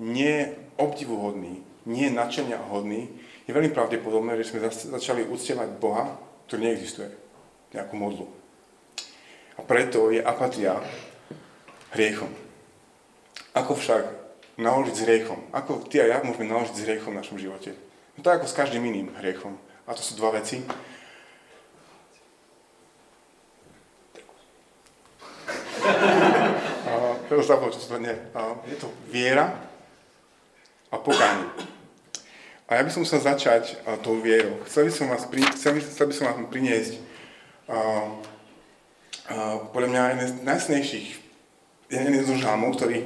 neobdivuhodný, 0.00 1.60
nie 1.84 2.08
nadšenia 2.08 2.56
hodný, 2.72 3.12
je 3.44 3.52
veľmi 3.52 3.74
pravdepodobné, 3.74 4.40
že 4.40 4.48
sme 4.48 4.64
začali 4.68 5.28
uctievať 5.28 5.68
Boha, 5.76 6.16
ktorý 6.48 6.72
neexistuje, 6.72 7.12
nejakú 7.76 7.94
modlu. 7.98 8.26
A 9.58 9.60
preto 9.60 10.08
je 10.08 10.24
apatia 10.24 10.80
hriechom. 11.92 12.32
Ako 13.52 13.76
však 13.76 14.08
naložiť 14.56 14.94
s 14.96 15.04
hriechom? 15.04 15.40
Ako 15.52 15.84
ty 15.84 16.00
a 16.00 16.08
ja 16.08 16.18
môžeme 16.24 16.48
naložiť 16.48 16.72
s 16.72 16.84
hriechom 16.88 17.12
v 17.12 17.20
našom 17.20 17.36
živote? 17.36 17.76
No 18.16 18.24
je 18.24 18.36
ako 18.40 18.48
s 18.48 18.56
každým 18.56 18.84
iným 18.88 19.12
hriechom. 19.20 19.60
A 19.84 19.92
to 19.92 20.00
sú 20.00 20.16
dva 20.16 20.32
veci. 20.32 20.64
Teraz 27.32 27.48
zabudol, 27.48 27.72
čo 27.72 27.80
sa 27.80 27.96
to 27.96 28.04
nie. 28.04 28.12
Je 28.68 28.76
to 28.76 28.92
viera 29.08 29.56
a 30.92 31.00
pokánie. 31.00 31.48
A 32.68 32.76
ja 32.76 32.84
by 32.84 32.92
som 32.92 33.08
sa 33.08 33.24
začať 33.24 33.80
tou 34.04 34.20
vierou. 34.20 34.60
Chcel 34.68 34.84
by 34.84 34.92
som, 34.92 35.08
vás 35.08 35.24
pri, 35.24 35.40
chcel, 35.56 35.80
chcel 35.80 36.12
by 36.12 36.12
som 36.12 36.28
vám 36.28 36.52
priniesť 36.52 36.92
a, 36.92 37.00
a, 37.72 39.64
podľa 39.72 39.88
mňa 39.96 40.02
jeden 40.12 40.28
z 40.28 40.34
najsnejších, 40.44 41.08
jeden 41.88 42.20
z 42.20 42.36
žalmov, 42.36 42.76
ktorý, 42.76 43.00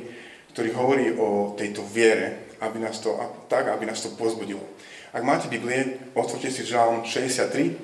ktorý 0.59 0.71
hovorí 0.75 1.07
o 1.15 1.55
tejto 1.55 1.87
viere, 1.87 2.51
aby 2.59 2.83
nás 2.83 2.99
to, 2.99 3.15
tak, 3.47 3.71
aby 3.71 3.87
nás 3.87 4.03
to 4.03 4.11
pozbudilo. 4.19 4.67
Ak 5.15 5.23
máte 5.23 5.47
Biblie, 5.47 6.03
otvorte 6.19 6.51
si 6.51 6.67
žalm 6.67 7.07
63, 7.07 7.79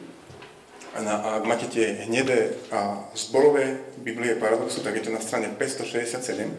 a 0.93 1.41
ak 1.41 1.45
máte 1.49 1.67
tie 1.73 2.05
hnedé 2.05 2.53
a 2.69 3.09
zborové 3.17 3.81
Biblie 4.05 4.37
paradoxu, 4.37 4.85
tak 4.85 4.97
je 5.01 5.09
to 5.09 5.11
na 5.11 5.21
strane 5.25 5.49
567. 5.57 6.53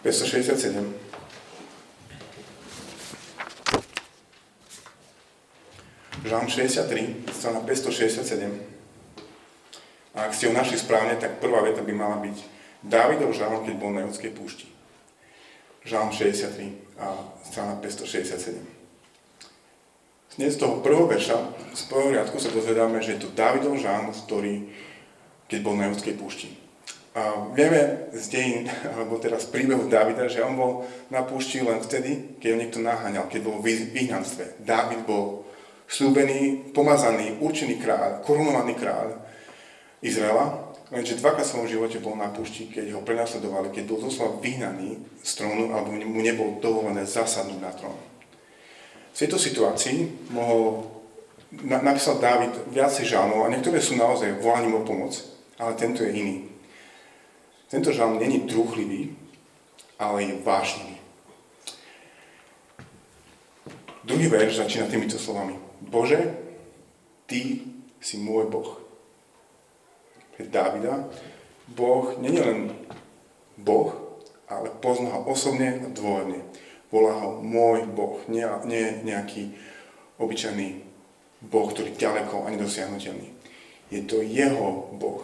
567. 0.00 0.94
Žalm 6.24 6.48
63, 6.48 7.28
strana 7.32 7.60
567. 7.60 8.52
A 10.16 10.28
ak 10.28 10.32
ste 10.32 10.48
ho 10.48 10.56
našli 10.56 10.80
správne, 10.80 11.16
tak 11.20 11.40
prvá 11.40 11.60
veta 11.60 11.84
by 11.84 11.92
mala 11.92 12.20
byť 12.24 12.58
Dávidov 12.78 13.34
žalm, 13.34 13.66
keď 13.66 13.74
bol 13.74 13.90
na 13.90 14.06
judskej 14.06 14.30
púšti. 14.38 14.70
Žalm 15.82 16.14
63 16.14 17.02
a 17.02 17.10
strana 17.42 17.74
567. 17.82 18.54
Dnes 20.38 20.54
toho 20.54 20.78
prvého 20.78 21.10
verša, 21.10 21.34
z 21.78 21.86
prvého 21.86 22.18
riadku 22.18 22.42
sa 22.42 22.50
dozvedáme, 22.50 22.98
že 22.98 23.14
je 23.14 23.22
to 23.22 23.34
Davidov 23.38 23.78
žán, 23.78 24.10
ktorý, 24.10 24.66
keď 25.46 25.58
bol 25.62 25.78
na 25.78 25.86
judskej 25.94 26.18
púšti. 26.18 26.50
A 27.14 27.50
vieme 27.54 28.10
z 28.14 28.24
dejín, 28.30 28.62
alebo 28.94 29.22
teraz 29.22 29.46
príbehu 29.46 29.86
Davida, 29.86 30.26
že 30.26 30.42
on 30.42 30.58
bol 30.58 30.72
na 31.14 31.22
púšti 31.22 31.62
len 31.62 31.78
vtedy, 31.78 32.38
keď 32.42 32.48
ho 32.54 32.60
niekto 32.60 32.78
naháňal, 32.82 33.30
keď 33.30 33.40
bol 33.46 33.62
v 33.62 33.94
vyhnanstve. 33.94 34.58
David 34.62 35.06
bol 35.06 35.46
slúbený, 35.88 36.74
pomazaný, 36.74 37.38
určený 37.40 37.80
kráľ, 37.80 38.20
korunovaný 38.26 38.76
kráľ 38.76 39.18
Izraela, 40.04 40.68
lenže 40.92 41.18
dvakrát 41.18 41.42
v 41.42 41.50
svojom 41.50 41.68
živote 41.68 41.98
bol 41.98 42.14
na 42.14 42.28
púšti, 42.30 42.68
keď 42.70 42.92
ho 42.94 43.00
prenasledovali, 43.02 43.72
keď 43.72 43.84
bol 43.88 43.98
doslova 44.04 44.38
vyhnaný 44.38 45.00
z 45.24 45.30
trónu, 45.42 45.72
alebo 45.72 45.96
mu 45.96 46.20
nebolo 46.20 46.60
dovolené 46.60 47.08
zasadnúť 47.08 47.60
na 47.60 47.72
trón. 47.72 47.98
V 49.10 49.26
tejto 49.26 49.40
situácii 49.40 50.30
mohol, 50.30 50.86
na, 51.52 51.80
napísal 51.80 52.20
Dávid 52.20 52.52
viacej 52.68 53.08
žalmov 53.08 53.48
a 53.48 53.52
niektoré 53.52 53.80
sú 53.80 53.96
naozaj 53.96 54.40
volaním 54.40 54.80
o 54.80 54.86
pomoc, 54.86 55.16
ale 55.56 55.72
tento 55.80 56.04
je 56.04 56.12
iný. 56.12 56.36
Tento 57.68 57.92
žalm 57.92 58.20
není 58.20 58.48
trúchlivý, 58.48 59.16
ale 60.00 60.24
je 60.24 60.34
vážny. 60.40 60.96
Druhý 64.04 64.28
verš 64.28 64.64
začína 64.64 64.88
týmito 64.88 65.20
slovami. 65.20 65.60
Bože, 65.84 66.32
Ty 67.28 67.60
si 68.00 68.16
môj 68.16 68.48
Boh. 68.48 68.80
Pre 70.32 70.48
Dávida 70.48 71.04
Boh 71.68 72.16
nie 72.16 72.32
je 72.32 72.40
len 72.40 72.72
Boh, 73.60 73.92
ale 74.48 74.72
pozná 74.80 75.12
ho 75.12 75.28
osobne 75.28 75.84
a 75.84 75.88
dôvodne. 75.92 76.40
Volá 76.88 77.20
ho 77.20 77.44
môj 77.44 77.84
Boh, 77.92 78.16
nie, 78.32 78.48
nie 78.64 79.04
nejaký 79.04 79.52
obyčajný 80.16 80.87
Boh, 81.42 81.70
ktorý 81.70 81.94
ďaleko 81.94 82.46
a 82.46 82.52
nedosiahnutelný. 82.52 83.30
Je 83.88 84.02
to 84.04 84.20
jeho 84.20 84.90
Boh. 84.98 85.22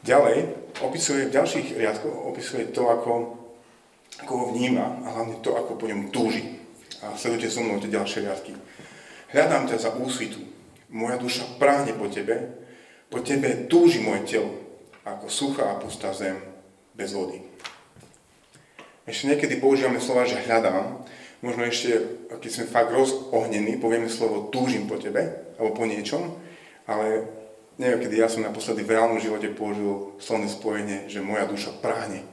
Ďalej, 0.00 0.48
opisuje 0.80 1.28
v 1.28 1.34
ďalších 1.36 1.76
riadkoch, 1.76 2.32
opisuje 2.32 2.72
to, 2.72 2.88
ako, 2.88 3.36
ako 4.24 4.32
ho 4.32 4.44
vníma 4.52 5.04
a 5.04 5.06
hlavne 5.12 5.40
to, 5.44 5.52
ako 5.52 5.76
po 5.76 5.84
ňom 5.84 6.08
túži. 6.08 6.60
A 7.04 7.16
sledujte 7.16 7.52
so 7.52 7.64
mnou 7.64 7.80
tie 7.80 7.92
ďalšie 7.92 8.24
riadky. 8.24 8.52
Hľadám 9.32 9.68
ťa 9.68 9.76
za 9.76 9.90
úsvitu. 9.96 10.40
Moja 10.92 11.16
duša 11.20 11.44
práhne 11.60 11.92
po 11.96 12.08
tebe. 12.08 12.60
Po 13.12 13.20
tebe 13.20 13.68
túži 13.68 14.00
moje 14.00 14.24
telo, 14.26 14.50
ako 15.04 15.26
suchá 15.28 15.74
a 15.74 15.80
pustá 15.80 16.12
zem 16.14 16.38
bez 16.94 17.12
vody. 17.12 17.42
Ešte 19.08 19.34
niekedy 19.34 19.58
používame 19.58 19.98
slova, 19.98 20.28
že 20.28 20.38
hľadám. 20.38 21.02
Možno 21.40 21.64
ešte, 21.64 22.20
keď 22.28 22.50
sme 22.52 22.68
fakt 22.68 22.92
rozohnení, 22.92 23.80
povieme 23.80 24.12
slovo 24.12 24.52
túžim 24.52 24.84
po 24.84 25.00
tebe, 25.00 25.56
alebo 25.56 25.72
po 25.72 25.88
niečom, 25.88 26.36
ale 26.84 27.24
neviem, 27.80 28.04
kedy 28.04 28.14
ja 28.20 28.28
som 28.28 28.44
naposledy 28.44 28.84
v 28.84 28.92
reálnom 28.92 29.16
živote 29.16 29.48
použil 29.56 30.20
slovné 30.20 30.52
spojenie, 30.52 31.08
že 31.08 31.24
moja 31.24 31.48
duša 31.48 31.72
práhne. 31.80 32.28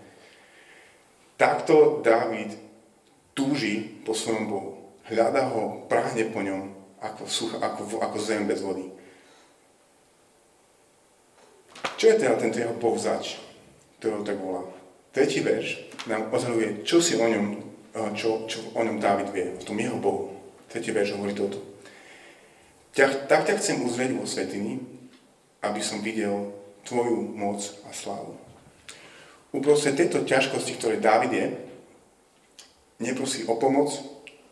Takto 1.39 2.03
Dávid 2.03 2.51
túži 3.31 4.03
po 4.03 4.11
svojom 4.11 4.45
Bohu. 4.51 4.71
Hľada 5.07 5.47
ho, 5.55 5.87
práhne 5.87 6.27
po 6.27 6.43
ňom, 6.43 6.75
ako, 6.99 7.23
sucha, 7.31 7.63
ako, 7.63 8.03
ako 8.03 8.17
zem 8.19 8.43
bez 8.43 8.59
vody. 8.59 8.91
Čo 11.95 12.11
je 12.11 12.19
teda 12.19 12.35
tento 12.35 12.59
jeho 12.59 12.75
Boh 12.75 12.97
zač, 12.99 13.39
ktorého 14.01 14.27
tak 14.27 14.35
volá? 14.35 14.67
Tretí 15.15 15.39
verš 15.39 15.87
nám 16.11 16.27
odhaluje, 16.33 16.83
čo 16.83 16.99
si 16.99 17.15
o 17.15 17.23
ňom, 17.23 17.66
čo, 18.13 18.45
čo 18.45 18.61
o 18.73 18.81
ňom 18.81 19.01
Dávid 19.01 19.29
vie, 19.33 19.55
o 19.57 19.63
tom 19.63 19.79
jeho 19.79 19.97
Bohu. 19.97 20.33
Tretí 20.67 20.91
verš 20.91 21.15
hovorí 21.15 21.33
toto. 21.33 21.59
Tak, 22.93 23.29
tak 23.29 23.45
ťa 23.45 23.57
chcem 23.61 23.81
uzrieť 23.85 24.17
vo 24.17 24.25
svetiny, 24.25 24.81
aby 25.61 25.81
som 25.81 26.01
videl 26.01 26.53
tvoju 26.85 27.33
moc 27.33 27.61
a 27.85 27.93
slávu. 27.93 28.37
Uprostred 29.53 29.95
tejto 29.95 30.25
ťažkosti, 30.25 30.75
ktoré 30.77 31.01
Dávid 31.01 31.31
je, 31.33 31.45
neprosí 33.01 33.45
o 33.45 33.55
pomoc 33.55 33.93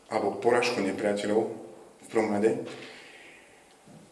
alebo 0.10 0.38
poražku 0.38 0.82
nepriateľov 0.82 1.42
v 2.06 2.08
prvom 2.08 2.30
rade, 2.38 2.62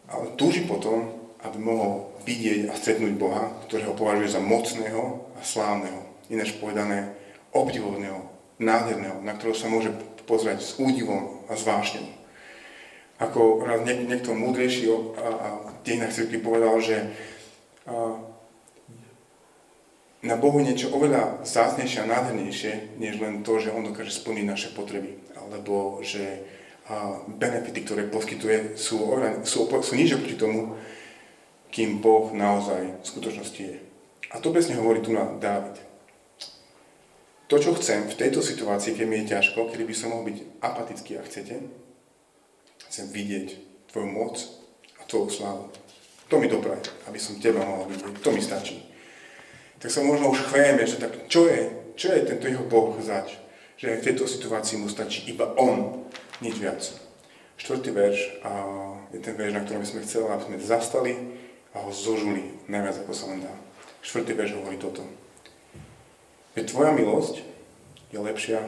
ale 0.09 0.33
túži 0.35 0.65
potom, 0.65 1.13
aby 1.45 1.57
mohol 1.61 2.13
vidieť 2.25 2.69
a 2.69 2.73
stretnúť 2.73 3.13
Boha, 3.17 3.53
ktorého 3.69 3.93
považuje 3.93 4.33
za 4.33 4.41
mocného 4.41 5.29
a 5.37 5.41
slávneho 5.45 6.13
ináč 6.33 6.57
povedané, 6.57 7.13
obdivodného, 7.53 8.32
nádherného, 8.59 9.21
na 9.25 9.33
ktorého 9.33 9.57
sa 9.57 9.71
môže 9.71 9.89
pozrieť 10.27 10.59
s 10.61 10.77
údivom 10.79 11.45
a 11.49 11.57
s. 11.57 11.65
Ako 13.19 13.63
raz 13.63 13.85
niek- 13.85 14.07
niekto 14.09 14.35
múdrejší 14.35 14.89
a, 14.89 15.27
a 15.29 15.49
dejinách 15.85 16.15
cirkvi 16.15 16.39
povedal, 16.41 16.79
že 16.79 17.13
na 20.23 20.35
Bohu 20.39 20.63
niečo 20.63 20.87
oveľa 20.95 21.43
zácnejšie 21.43 22.07
a 22.07 22.09
nádhernejšie, 22.09 22.95
než 22.95 23.19
len 23.19 23.43
to, 23.43 23.59
že 23.59 23.75
On 23.75 23.83
dokáže 23.83 24.15
splniť 24.15 24.45
naše 24.47 24.69
potreby. 24.71 25.19
Alebo 25.35 25.99
že 25.99 26.47
benefity, 27.27 27.83
ktoré 27.83 28.07
poskytuje, 28.07 28.79
sú, 28.79 29.03
oveľa, 29.03 29.43
sú, 29.43 29.67
sú 29.67 29.93
nič 29.99 30.15
oproti 30.15 30.39
tomu, 30.39 30.79
kým 31.71 31.99
Boh 31.99 32.31
naozaj 32.31 33.03
v 33.03 33.05
skutočnosti 33.05 33.61
je. 33.61 33.77
A 34.31 34.39
to 34.39 34.55
presne 34.55 34.79
hovorí 34.79 35.03
tu 35.03 35.11
na 35.11 35.27
Dávid. 35.37 35.77
To, 37.53 37.61
čo 37.61 37.77
chcem 37.77 38.09
v 38.09 38.17
tejto 38.17 38.41
situácii, 38.41 38.97
keď 38.97 39.05
mi 39.05 39.21
je 39.21 39.37
ťažko, 39.37 39.69
kedy 39.69 39.85
by 39.85 39.93
som 39.93 40.09
mohol 40.09 40.33
byť 40.33 40.37
apatický 40.57 41.21
a 41.21 41.25
chcete, 41.29 41.61
chcem 42.89 43.05
vidieť 43.13 43.47
Tvoju 43.93 44.09
moc 44.09 44.41
a 44.97 45.05
Tvoju 45.05 45.29
slávu. 45.29 45.69
To 46.33 46.41
mi 46.41 46.49
dopraj, 46.49 46.81
aby 47.05 47.21
som 47.21 47.37
Teba 47.37 47.61
mohol 47.61 47.93
vidieť. 47.93 48.25
To 48.25 48.33
mi 48.33 48.41
stačí 48.41 48.93
tak 49.83 49.91
sa 49.91 49.99
možno 49.99 50.31
už 50.31 50.47
chvejeme, 50.47 50.87
že 50.87 50.95
tak 50.95 51.27
čo 51.27 51.43
je, 51.43 51.91
čo 51.99 52.15
je 52.15 52.23
tento 52.23 52.47
jeho 52.47 52.63
Boh 52.63 52.95
zač, 53.03 53.35
že 53.75 53.99
v 53.99 54.05
tejto 54.07 54.23
situácii 54.23 54.79
mu 54.79 54.87
stačí 54.87 55.27
iba 55.27 55.51
On, 55.59 56.07
nič 56.39 56.55
viac. 56.55 56.79
Štvrtý 57.59 57.91
verš 57.91 58.19
a 58.47 58.51
je 59.11 59.19
ten 59.19 59.35
verš, 59.35 59.51
na 59.51 59.67
ktorom 59.67 59.83
sme 59.83 60.07
chceli, 60.07 60.31
aby 60.31 60.43
sme 60.47 60.57
zastali 60.63 61.13
a 61.75 61.83
ho 61.83 61.91
zožuli 61.91 62.63
najviac, 62.71 63.03
ako 63.03 63.11
sa 63.11 63.27
len 63.35 63.43
dá. 63.43 63.51
Štvrtý 63.99 64.31
verš 64.39 64.55
hovorí 64.55 64.79
toto. 64.79 65.03
Veď 66.53 66.69
tvoja 66.69 66.91
milosť 66.93 67.41
je 68.13 68.17
lepšia 68.21 68.61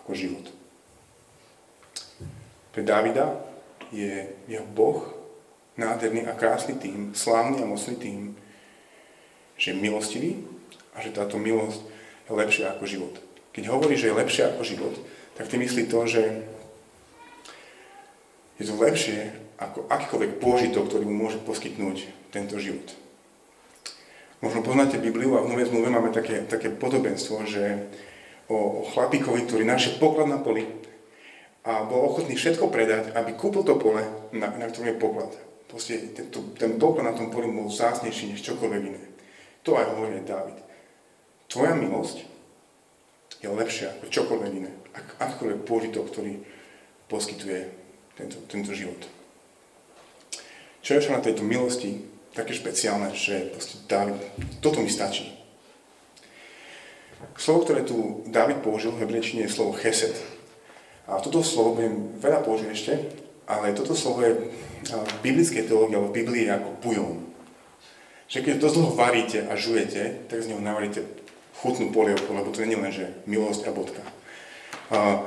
ako 0.00 0.16
život. 0.16 0.46
Pre 2.72 2.80
Davida 2.80 3.36
je 3.92 4.24
jeho 4.48 4.64
Boh 4.72 5.04
nádherný 5.76 6.24
a 6.24 6.32
krásny 6.32 6.80
tým, 6.80 7.12
slávny 7.12 7.60
a 7.60 7.68
mocný 7.68 7.96
tým, 8.00 8.20
že 9.60 9.76
je 9.76 9.80
milostivý 9.80 10.30
a 10.96 11.04
že 11.04 11.12
táto 11.12 11.36
milosť 11.36 11.80
je 12.28 12.32
lepšia 12.32 12.72
ako 12.72 12.84
život. 12.88 13.14
Keď 13.52 13.64
hovorí, 13.68 13.94
že 13.98 14.08
je 14.08 14.18
lepšia 14.18 14.44
ako 14.54 14.62
život, 14.64 14.94
tak 15.36 15.46
ty 15.50 15.60
myslí 15.60 15.86
to, 15.86 16.00
že 16.06 16.22
je 18.58 18.64
to 18.66 18.74
lepšie 18.74 19.30
ako 19.58 19.86
akýkoľvek 19.86 20.32
pôžitok, 20.42 20.90
ktorý 20.90 21.04
mu 21.06 21.26
môže 21.26 21.38
poskytnúť 21.42 22.10
tento 22.34 22.58
život. 22.58 22.90
Možno 24.38 24.62
poznáte 24.62 25.02
Bibliu 25.02 25.34
a 25.34 25.42
v 25.42 25.50
Novej 25.50 25.74
zmluve 25.74 25.90
máme 25.90 26.14
také, 26.14 26.46
také 26.46 26.70
podobenstvo, 26.70 27.42
že 27.42 27.90
o, 28.46 28.82
o 28.82 28.86
chlapíkovi, 28.86 29.42
ktorý 29.42 29.66
našiel 29.66 29.98
poklad 29.98 30.30
na 30.30 30.38
poli 30.38 30.62
a 31.66 31.82
bol 31.82 32.06
ochotný 32.06 32.38
všetko 32.38 32.70
predať, 32.70 33.18
aby 33.18 33.34
kúpil 33.34 33.66
to 33.66 33.74
pole, 33.74 33.98
na, 34.30 34.46
na 34.54 34.70
ktorom 34.70 34.94
je 34.94 35.02
poklad. 35.02 35.30
Proste 35.66 36.14
ten, 36.14 36.30
ten 36.54 36.70
poklad 36.78 37.10
na 37.10 37.14
tom 37.18 37.34
poli 37.34 37.50
bol 37.50 37.66
zásnejší 37.66 38.30
než 38.30 38.46
čokoľvek 38.46 38.82
iné. 38.86 39.02
To 39.66 39.74
aj 39.74 39.90
hovorí 39.90 40.22
aj 40.22 40.30
Dávid. 40.30 40.58
Tvoja 41.50 41.74
milosť 41.74 42.22
je 43.42 43.48
lepšia 43.50 43.98
ako 43.98 44.06
čokoľvek 44.06 44.52
iné. 44.54 44.70
Akýkoľvek 45.18 45.66
pôžitok, 45.66 46.14
ktorý 46.14 46.38
poskytuje 47.10 47.58
tento, 48.14 48.38
tento 48.46 48.70
život. 48.70 49.02
Čo 50.78 50.94
je 50.94 51.10
na 51.10 51.20
tejto 51.20 51.42
milosti 51.42 52.17
také 52.32 52.52
špeciálne, 52.56 53.14
že 53.14 53.54
Dávid, 53.88 54.18
toto 54.60 54.82
mi 54.82 54.90
stačí. 54.90 55.32
Slovo, 57.38 57.66
ktoré 57.66 57.82
tu 57.82 58.22
Dávid 58.30 58.62
použil 58.62 58.94
v 58.94 59.06
hebrečine 59.06 59.46
je 59.46 59.54
slovo 59.54 59.74
chesed. 59.78 60.14
A 61.08 61.18
toto 61.18 61.40
slovo 61.40 61.78
budem 61.78 62.20
veľa 62.20 62.44
použiť 62.44 62.68
ešte, 62.68 62.94
ale 63.48 63.72
toto 63.72 63.96
slovo 63.96 64.22
je 64.22 64.32
v 64.88 65.12
biblickej 65.24 65.66
teológii 65.66 65.96
alebo 65.96 66.12
v 66.12 66.18
Biblii 66.20 66.46
ako 66.52 66.70
bujón 66.84 67.28
že 68.28 68.44
keď 68.44 68.60
to 68.60 68.68
dlho 68.76 68.92
varíte 68.92 69.48
a 69.48 69.56
žujete, 69.56 70.28
tak 70.28 70.44
z 70.44 70.52
neho 70.52 70.60
navaríte 70.60 71.00
chutnú 71.64 71.90
polievku, 71.90 72.28
lebo 72.36 72.52
to 72.52 72.60
nie 72.62 72.76
je 72.76 72.82
len, 72.84 72.92
že 72.92 73.06
milosť 73.24 73.62
a 73.66 73.70
bodka. 73.72 74.04
A, 74.92 75.24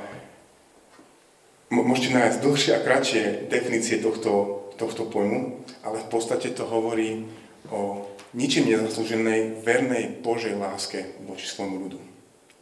môžete 1.68 2.14
nájsť 2.14 2.38
dlhšie 2.40 2.72
a 2.78 2.84
kratšie 2.86 3.22
definície 3.50 3.98
tohto, 3.98 4.61
tohto 4.82 5.06
pojmu, 5.06 5.62
ale 5.86 6.02
v 6.02 6.08
podstate 6.10 6.50
to 6.50 6.66
hovorí 6.66 7.30
o 7.70 8.10
ničím 8.34 8.66
nezaslúženej 8.66 9.62
vernej 9.62 10.18
Božej 10.18 10.58
láske 10.58 11.14
voči 11.22 11.46
svojmu 11.46 11.76
ľudu. 11.86 12.00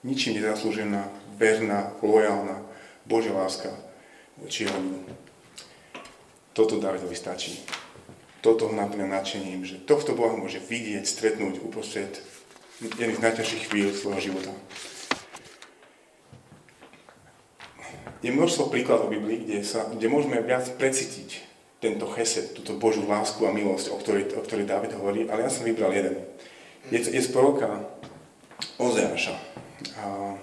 Ničím 0.04 0.36
nezaslúžená, 0.36 1.08
verná, 1.40 1.96
lojálna 2.04 2.60
Božia 3.08 3.32
láska 3.32 3.72
voči 4.36 4.68
jeho 4.68 4.76
ľudu. 4.76 5.00
Toto 6.52 6.76
Davidovi 6.76 7.16
stačí 7.16 7.64
toto 8.40 8.72
ho 8.72 8.74
naplňa 8.74 9.20
nadšením, 9.20 9.68
že 9.68 9.76
tohto 9.84 10.16
Boha 10.16 10.32
môže 10.32 10.64
vidieť, 10.64 11.04
stretnúť 11.04 11.60
uprostred 11.60 12.24
jedných 12.80 13.20
z 13.20 13.24
najťažších 13.24 13.64
chvíľ 13.68 13.88
svojho 13.92 14.32
života. 14.32 14.52
Je 18.24 18.32
množstvo 18.32 18.72
príkladov 18.72 19.12
Biblii, 19.12 19.44
kde, 19.44 19.64
sa, 19.64 19.88
kde 19.92 20.08
môžeme 20.08 20.40
viac 20.40 20.64
precítiť 20.76 21.49
tento 21.80 22.06
chesed, 22.12 22.52
túto 22.52 22.76
Božú 22.76 23.08
lásku 23.08 23.40
a 23.48 23.50
milosť, 23.50 23.90
o 23.90 23.96
ktorej, 23.96 24.36
o 24.36 24.44
ktorej 24.44 24.68
David 24.68 24.94
hovorí, 25.00 25.26
ale 25.32 25.48
ja 25.48 25.50
som 25.50 25.64
vybral 25.64 25.90
jeden. 25.96 26.20
Je, 26.92 27.00
je 27.00 27.20
z 27.20 27.32
proroka 27.32 27.88
Ozeáša. 28.76 29.36
A 29.96 30.36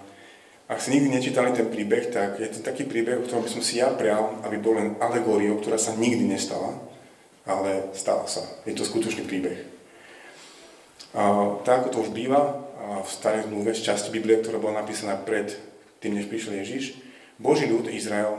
ak 0.68 0.82
si 0.82 0.92
nikdy 0.92 1.14
nečítali 1.14 1.54
ten 1.54 1.70
príbeh, 1.70 2.10
tak 2.10 2.42
je 2.42 2.50
to 2.50 2.66
taký 2.66 2.90
príbeh, 2.90 3.22
o 3.22 3.26
ktorom 3.26 3.46
by 3.46 3.52
som 3.54 3.62
si 3.62 3.78
ja 3.78 3.94
prial, 3.94 4.42
aby 4.44 4.58
bol 4.58 4.76
len 4.76 4.98
alegóriou, 4.98 5.62
ktorá 5.62 5.78
sa 5.78 5.94
nikdy 5.94 6.26
nestala 6.26 6.88
ale 7.48 7.96
stala 7.96 8.28
sa. 8.28 8.44
Je 8.68 8.76
to 8.76 8.84
skutočný 8.84 9.24
príbeh. 9.24 9.64
A 11.16 11.56
tak 11.64 11.88
ako 11.88 11.90
to 11.90 12.02
už 12.06 12.12
býva 12.12 12.60
v 13.02 13.10
starej 13.10 13.48
zmluve 13.48 13.72
z 13.72 13.88
časti 13.88 14.12
Biblie, 14.12 14.44
ktorá 14.44 14.60
bola 14.60 14.84
napísaná 14.84 15.16
pred 15.16 15.56
tým, 16.04 16.20
než 16.20 16.30
prišiel 16.30 16.62
Ježiš, 16.62 17.00
Boží 17.42 17.66
ľud 17.66 17.90
Izrael 17.90 18.38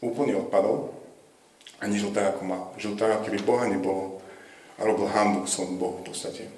úplne 0.00 0.38
odpadol 0.38 0.94
a 1.84 1.90
nežil 1.92 2.16
tak, 2.16 2.32
ako 2.32 2.42
mal. 2.48 2.62
Ako 2.80 3.24
keby 3.28 3.44
Boha 3.44 3.68
nebolo 3.68 4.24
a 4.80 4.88
robil 4.88 5.04
hambu 5.12 5.44
svojom 5.44 5.76
Bohu 5.76 6.00
v 6.00 6.08
podstate. 6.08 6.48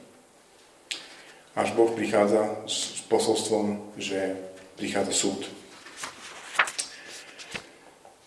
Až 1.59 1.75
Boh 1.75 1.91
prichádza 1.91 2.63
s 2.71 3.03
posolstvom, 3.11 3.99
že 3.99 4.39
prichádza 4.79 5.27
súd. 5.27 5.51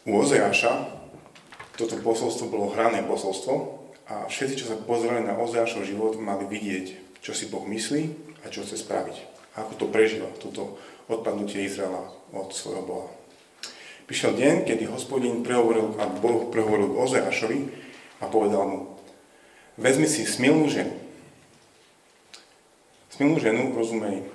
U 0.03 0.19
Ozeáša 0.19 0.99
toto 1.79 1.95
posolstvo 2.03 2.51
bolo 2.51 2.75
hrané 2.75 3.05
posolstvo 3.07 3.53
a 4.11 4.27
všetci, 4.27 4.55
čo 4.59 4.65
sa 4.67 4.81
pozerali 4.83 5.23
na 5.23 5.39
Ozeášov 5.39 5.87
život, 5.87 6.19
mali 6.19 6.43
vidieť, 6.49 7.15
čo 7.23 7.31
si 7.31 7.47
Boh 7.47 7.63
myslí 7.63 8.11
a 8.43 8.51
čo 8.51 8.65
chce 8.67 8.81
spraviť. 8.81 9.15
Ako 9.55 9.77
to 9.79 9.85
prežíva, 9.87 10.27
toto 10.41 10.75
odpadnutie 11.07 11.63
Izraela 11.63 12.11
od 12.35 12.51
svojho 12.51 12.83
Boha. 12.83 13.18
Prišiel 14.09 14.33
deň, 14.33 14.55
kedy 14.65 14.89
hospodín 14.89 15.45
prehovoril, 15.45 15.93
a 16.01 16.09
Boh 16.09 16.49
prehovoril 16.49 16.89
k 16.89 16.97
Ozeášovi 16.97 17.59
a 18.17 18.25
povedal 18.25 18.65
mu, 18.65 18.79
vezmi 19.77 20.09
si 20.09 20.25
smilnú 20.25 20.65
ženu. 20.65 20.97
Smilnú 23.13 23.37
ženu, 23.37 23.69
rozumej, 23.77 24.25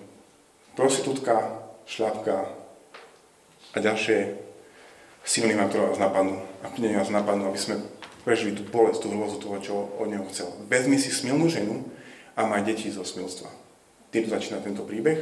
prostitútka, 0.78 1.58
šľapka 1.90 2.54
a 3.74 3.76
ďalšie 3.82 4.38
synonymá, 5.26 5.66
ktoré 5.66 5.90
vás 5.90 5.98
napadnú. 5.98 6.38
A 6.62 6.70
kľudne 6.70 6.94
vás 6.94 7.10
napadnú, 7.10 7.50
aby 7.50 7.58
sme 7.58 7.82
prežili 8.22 8.54
tú 8.54 8.62
bolesť, 8.70 9.02
tú 9.02 9.08
hrôzu 9.10 9.42
toho, 9.42 9.58
čo 9.58 9.74
od 9.98 10.06
neho 10.06 10.22
chcel. 10.30 10.54
Vezmi 10.70 11.02
si 11.02 11.10
smilnú 11.10 11.50
ženu 11.50 11.82
a 12.38 12.46
maj 12.46 12.62
deti 12.62 12.94
zo 12.94 13.02
smilstva. 13.02 13.50
Týmto 14.14 14.30
začína 14.38 14.62
tento 14.62 14.86
príbeh. 14.86 15.18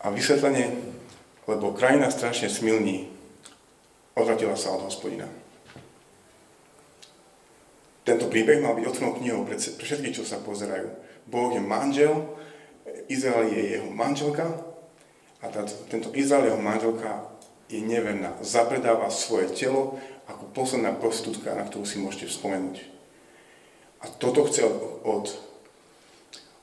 A 0.00 0.14
vysvetlenie, 0.14 0.89
lebo 1.50 1.74
krajina 1.74 2.06
strašne 2.14 2.46
smilní, 2.46 3.10
odvratila 4.14 4.54
sa 4.54 4.70
od 4.70 4.86
hospodina. 4.86 5.26
Tento 8.06 8.30
príbeh 8.30 8.62
mal 8.62 8.78
byť 8.78 8.86
otvorenou 8.86 9.18
knihou 9.18 9.42
pre, 9.42 9.58
pre 9.58 9.84
všetkých, 9.84 10.16
čo 10.16 10.24
sa 10.24 10.38
pozerajú. 10.38 10.88
Boh 11.26 11.50
je 11.50 11.62
manžel, 11.62 12.14
Izrael 13.10 13.50
je 13.50 13.62
jeho 13.78 13.90
manželka 13.90 14.46
a 15.42 15.46
táto, 15.50 15.74
tento 15.90 16.14
Izrael, 16.14 16.54
jeho 16.54 16.62
manželka, 16.62 17.26
je 17.70 17.78
neverná. 17.78 18.34
Zapredáva 18.42 19.10
svoje 19.14 19.50
telo 19.54 19.98
ako 20.26 20.50
posledná 20.54 20.94
prostitútka, 20.94 21.54
na 21.54 21.66
ktorú 21.66 21.86
si 21.86 22.02
môžete 22.02 22.30
spomenúť. 22.30 22.82
A 24.02 24.10
toto 24.10 24.42
chce 24.46 24.66
od, 24.66 24.76
od, 25.06 25.24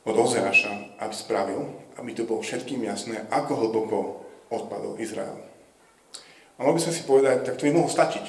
od 0.03 0.15
Ozeáša, 0.15 0.99
aby 0.99 1.13
spravil, 1.15 1.61
aby 1.95 2.11
to 2.11 2.27
bolo 2.27 2.43
všetkým 2.43 2.83
jasné, 2.83 3.23
ako 3.31 3.51
hlboko 3.55 4.26
odpadol 4.49 4.99
Izrael. 4.99 5.37
Mohli 6.57 6.73
by 6.77 6.81
sme 6.81 6.93
si 6.93 7.03
povedať, 7.05 7.37
tak 7.45 7.55
to 7.59 7.69
by 7.69 7.71
mohlo 7.77 7.91
stačiť. 7.91 8.25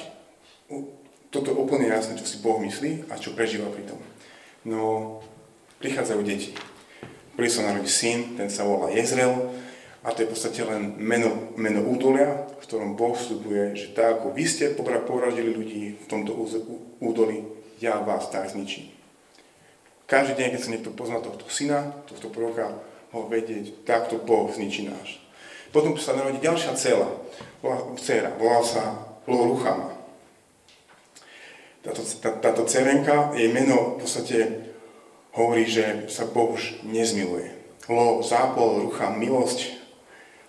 Toto 1.29 1.47
je 1.49 1.57
úplne 1.57 1.89
jasné, 1.89 2.17
čo 2.17 2.25
si 2.25 2.41
Boh 2.41 2.61
myslí 2.61 3.09
a 3.09 3.17
čo 3.17 3.33
prežíva 3.33 3.69
pri 3.69 3.85
tom. 3.89 3.97
No, 4.65 5.17
prichádzajú 5.81 6.21
deti. 6.25 6.53
Prvý 7.33 7.49
sa 7.49 7.65
narodí 7.65 7.89
syn, 7.89 8.35
ten 8.35 8.51
sa 8.51 8.67
volá 8.67 8.91
Jezreel 8.91 9.49
A 9.99 10.15
to 10.15 10.23
je 10.23 10.27
v 10.27 10.33
podstate 10.35 10.63
len 10.63 10.95
meno, 10.95 11.51
meno 11.59 11.83
údolia, 11.83 12.47
v 12.55 12.63
ktorom 12.63 12.95
Boh 12.95 13.11
vstupuje, 13.11 13.75
že 13.75 13.91
tak 13.91 14.19
ako 14.19 14.31
vy 14.31 14.43
ste 14.47 14.71
poradili 14.79 15.51
ľudí 15.51 15.99
v 15.99 16.05
tomto 16.07 16.39
údoli, 17.03 17.43
ja 17.83 17.99
vás 17.99 18.31
tak 18.31 18.47
zničím. 18.47 18.95
Každý 20.07 20.39
deň, 20.39 20.47
keď 20.55 20.61
sa 20.63 20.71
niekto 20.71 20.95
pozná 20.95 21.19
tohto 21.19 21.45
syna, 21.51 21.99
tohto 22.07 22.31
proroka, 22.31 22.79
ho 23.11 23.27
vedieť, 23.27 23.83
takto 23.83 24.23
Boh 24.23 24.47
zničí 24.47 24.87
náš. 24.87 25.19
Potom 25.69 25.93
sa 26.01 26.17
narodí 26.17 26.41
ďalšia 26.41 26.73
cela, 26.73 27.07
dcera, 27.99 28.33
volá 28.41 28.65
sa 28.65 28.97
Loruchama. 29.29 29.93
Táto, 31.85 32.01
tá, 32.19 32.29
táto 32.41 32.65
cerenka, 32.65 33.31
jej 33.37 33.47
meno 33.53 33.95
v 33.95 34.03
podstate 34.03 34.37
hovorí, 35.37 35.69
že 35.69 36.09
sa 36.09 36.27
Boh 36.27 36.57
už 36.57 36.83
nezmiluje. 36.83 37.53
Lo 37.87 38.21
zápol, 38.25 38.89
rucha, 38.89 39.13
milosť, 39.13 39.77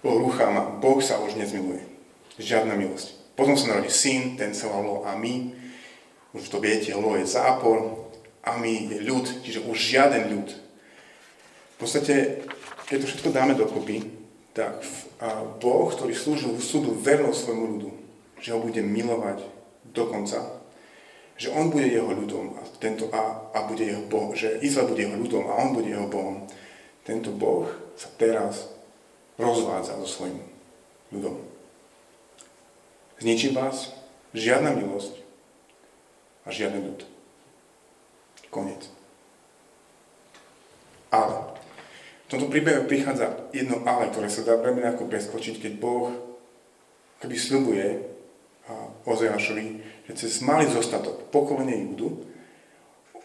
Lo 0.01 0.17
ruchama, 0.17 0.81
Boh 0.81 1.05
sa 1.05 1.21
už 1.21 1.37
nezmiluje. 1.37 1.85
Žiadna 2.41 2.73
milosť. 2.73 3.37
Potom 3.37 3.53
sa 3.57 3.77
narodí 3.77 3.93
syn, 3.93 4.41
ten 4.41 4.57
sa 4.57 4.73
volá 4.73 4.81
Lo 4.81 4.97
a 5.05 5.13
my. 5.13 5.53
Už 6.33 6.49
to 6.49 6.57
viete, 6.57 6.97
Lo 6.97 7.21
je 7.21 7.29
zápor, 7.29 8.09
a 8.41 8.57
my 8.57 8.97
je 8.97 8.99
ľud, 9.05 9.27
čiže 9.45 9.61
už 9.69 9.77
žiaden 9.77 10.33
ľud. 10.33 10.49
V 10.49 11.77
podstate, 11.77 12.45
keď 12.89 12.97
to 13.05 13.07
všetko 13.13 13.29
dáme 13.33 13.53
dokopy, 13.53 14.20
tak 14.53 14.83
Boh, 15.63 15.87
ktorý 15.91 16.15
slúžil 16.15 16.53
v 16.57 16.63
súdu 16.63 16.91
vernosť 16.99 17.39
svojmu 17.39 17.67
ľudu, 17.77 17.91
že 18.43 18.51
ho 18.51 18.59
bude 18.59 18.83
milovať 18.83 19.47
do 19.95 20.05
konca, 20.11 20.61
že 21.41 21.49
on 21.55 21.73
bude 21.73 21.89
jeho 21.89 22.11
ľudom 22.13 22.59
a, 22.59 22.63
tento, 22.77 23.09
a, 23.15 23.49
a 23.57 23.59
bude 23.65 23.87
jeho 23.87 24.05
Boh, 24.11 24.37
že 24.37 24.61
Izrael 24.61 24.93
bude 24.93 25.07
jeho 25.07 25.17
ľudom 25.17 25.49
a 25.49 25.57
on 25.57 25.73
bude 25.73 25.89
jeho 25.89 26.05
Bohom. 26.11 26.45
Tento 27.07 27.33
Boh 27.33 27.65
sa 27.97 28.13
teraz 28.21 28.69
rozvádza 29.41 29.97
so 30.05 30.09
svojím 30.09 30.45
ľudom. 31.09 31.41
Zničím 33.21 33.57
vás 33.57 33.93
žiadna 34.37 34.77
milosť 34.77 35.17
a 36.45 36.53
žiadny 36.53 36.81
ľud. 36.85 37.01
Koniec. 38.53 38.89
Ale 41.11 41.50
v 42.31 42.39
tomto 42.39 42.47
príbehu 42.47 42.87
prichádza 42.87 43.51
jedno 43.51 43.83
ale, 43.83 44.15
ktoré 44.15 44.31
sa 44.31 44.47
dá 44.47 44.55
veľmi 44.55 44.87
ľahko 44.87 45.11
preskočiť, 45.11 45.59
keď 45.59 45.73
Boh 45.83 46.15
keby 47.19 47.35
slubuje 47.35 47.87
Ozeášovi, 49.03 49.67
že 50.07 50.13
cez 50.15 50.39
malý 50.39 50.71
zostatok 50.71 51.27
pokolenie 51.35 51.91
Júdu 51.91 52.23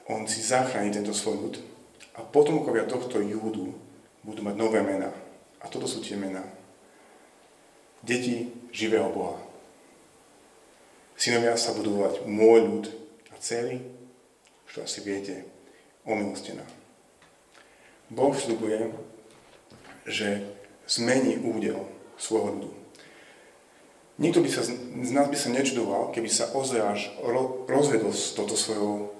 on 0.09 0.25
si 0.25 0.41
zachráni 0.41 0.89
tento 0.89 1.13
svoj 1.13 1.37
ľud 1.37 1.55
a 2.17 2.25
potomkovia 2.25 2.89
tohto 2.89 3.21
Júdu 3.21 3.77
budú 4.25 4.41
mať 4.41 4.55
nové 4.57 4.81
mená. 4.81 5.13
A 5.61 5.69
toto 5.69 5.85
sú 5.85 6.01
tie 6.01 6.17
mená. 6.17 6.41
Deti 8.01 8.49
živého 8.73 9.13
Boha. 9.13 9.37
Synovia 11.13 11.53
sa 11.57 11.77
budú 11.77 12.01
volať 12.01 12.25
môj 12.25 12.59
ľud 12.65 12.85
a 13.33 13.37
celý, 13.37 13.85
to 14.73 14.81
asi 14.81 15.05
viete, 15.05 15.45
omilostená. 16.09 16.65
Boh 18.09 18.33
slubuje, 18.37 18.93
že 20.05 20.45
zmení 20.85 21.41
údel 21.41 21.89
svojho 22.17 22.53
ľudu. 22.57 22.71
Nikto 24.15 24.39
by 24.39 24.49
sa, 24.49 24.61
z 24.63 25.11
nás 25.11 25.27
by 25.27 25.35
sa 25.35 25.49
nečudoval, 25.51 26.15
keby 26.15 26.29
sa 26.31 26.47
Ozeáš 26.55 27.11
rozvedol 27.67 28.15
s 28.15 28.31
touto 28.31 28.55
svojou 28.55 29.11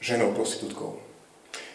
ženou 0.00 0.32
prostitútkou. 0.32 0.96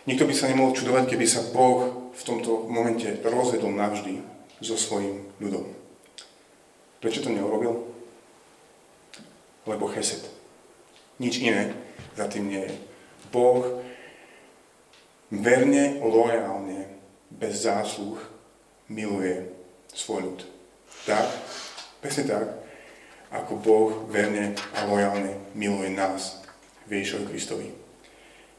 Nikto 0.09 0.25
by 0.25 0.33
sa 0.33 0.49
nemohol 0.49 0.73
čudovať, 0.73 1.13
keby 1.13 1.25
sa 1.29 1.45
Boh 1.53 2.11
v 2.11 2.21
tomto 2.25 2.65
momente 2.67 3.05
rozvedol 3.21 3.71
navždy 3.71 4.19
so 4.63 4.75
svojím 4.79 5.29
ľudom. 5.37 5.69
Prečo 7.03 7.21
to 7.21 7.29
neurobil? 7.29 7.83
Lebo 9.67 9.91
chesed. 9.91 10.25
Nič 11.21 11.37
iné 11.39 11.75
za 12.17 12.25
tým 12.27 12.49
nie 12.49 12.63
je. 12.65 12.73
Boh 13.29 13.83
verne, 15.33 15.97
lojálne, 16.05 16.85
bez 17.33 17.65
zásluh 17.65 18.21
miluje 18.85 19.49
svoj 19.89 20.21
ľud. 20.29 20.39
Tak, 21.09 21.27
Presne 22.03 22.27
tak, 22.27 22.47
ako 23.31 23.63
Boh 23.63 23.91
verne 24.11 24.51
a 24.75 24.83
lojálne 24.83 25.39
miluje 25.55 25.87
nás, 25.87 26.43
Ježišovi 26.91 27.31
Kristovi. 27.31 27.67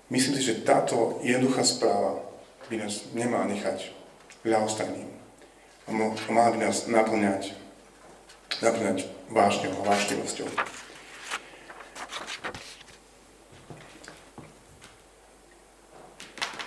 Myslím 0.09 0.41
si, 0.41 0.49
že 0.49 0.65
táto 0.65 1.21
jednoduchá 1.21 1.61
správa 1.61 2.25
by 2.73 2.81
nás 2.81 3.05
nemala 3.13 3.45
nechať 3.53 3.93
ľahostajným. 4.49 5.13
A 5.85 5.89
mala 6.33 6.57
by 6.57 6.59
nás 6.65 6.89
naplňať, 6.89 7.53
naplňať 8.65 9.05
vášňou 9.29 9.85
a 9.85 9.93
vášnivosťou. 9.93 10.49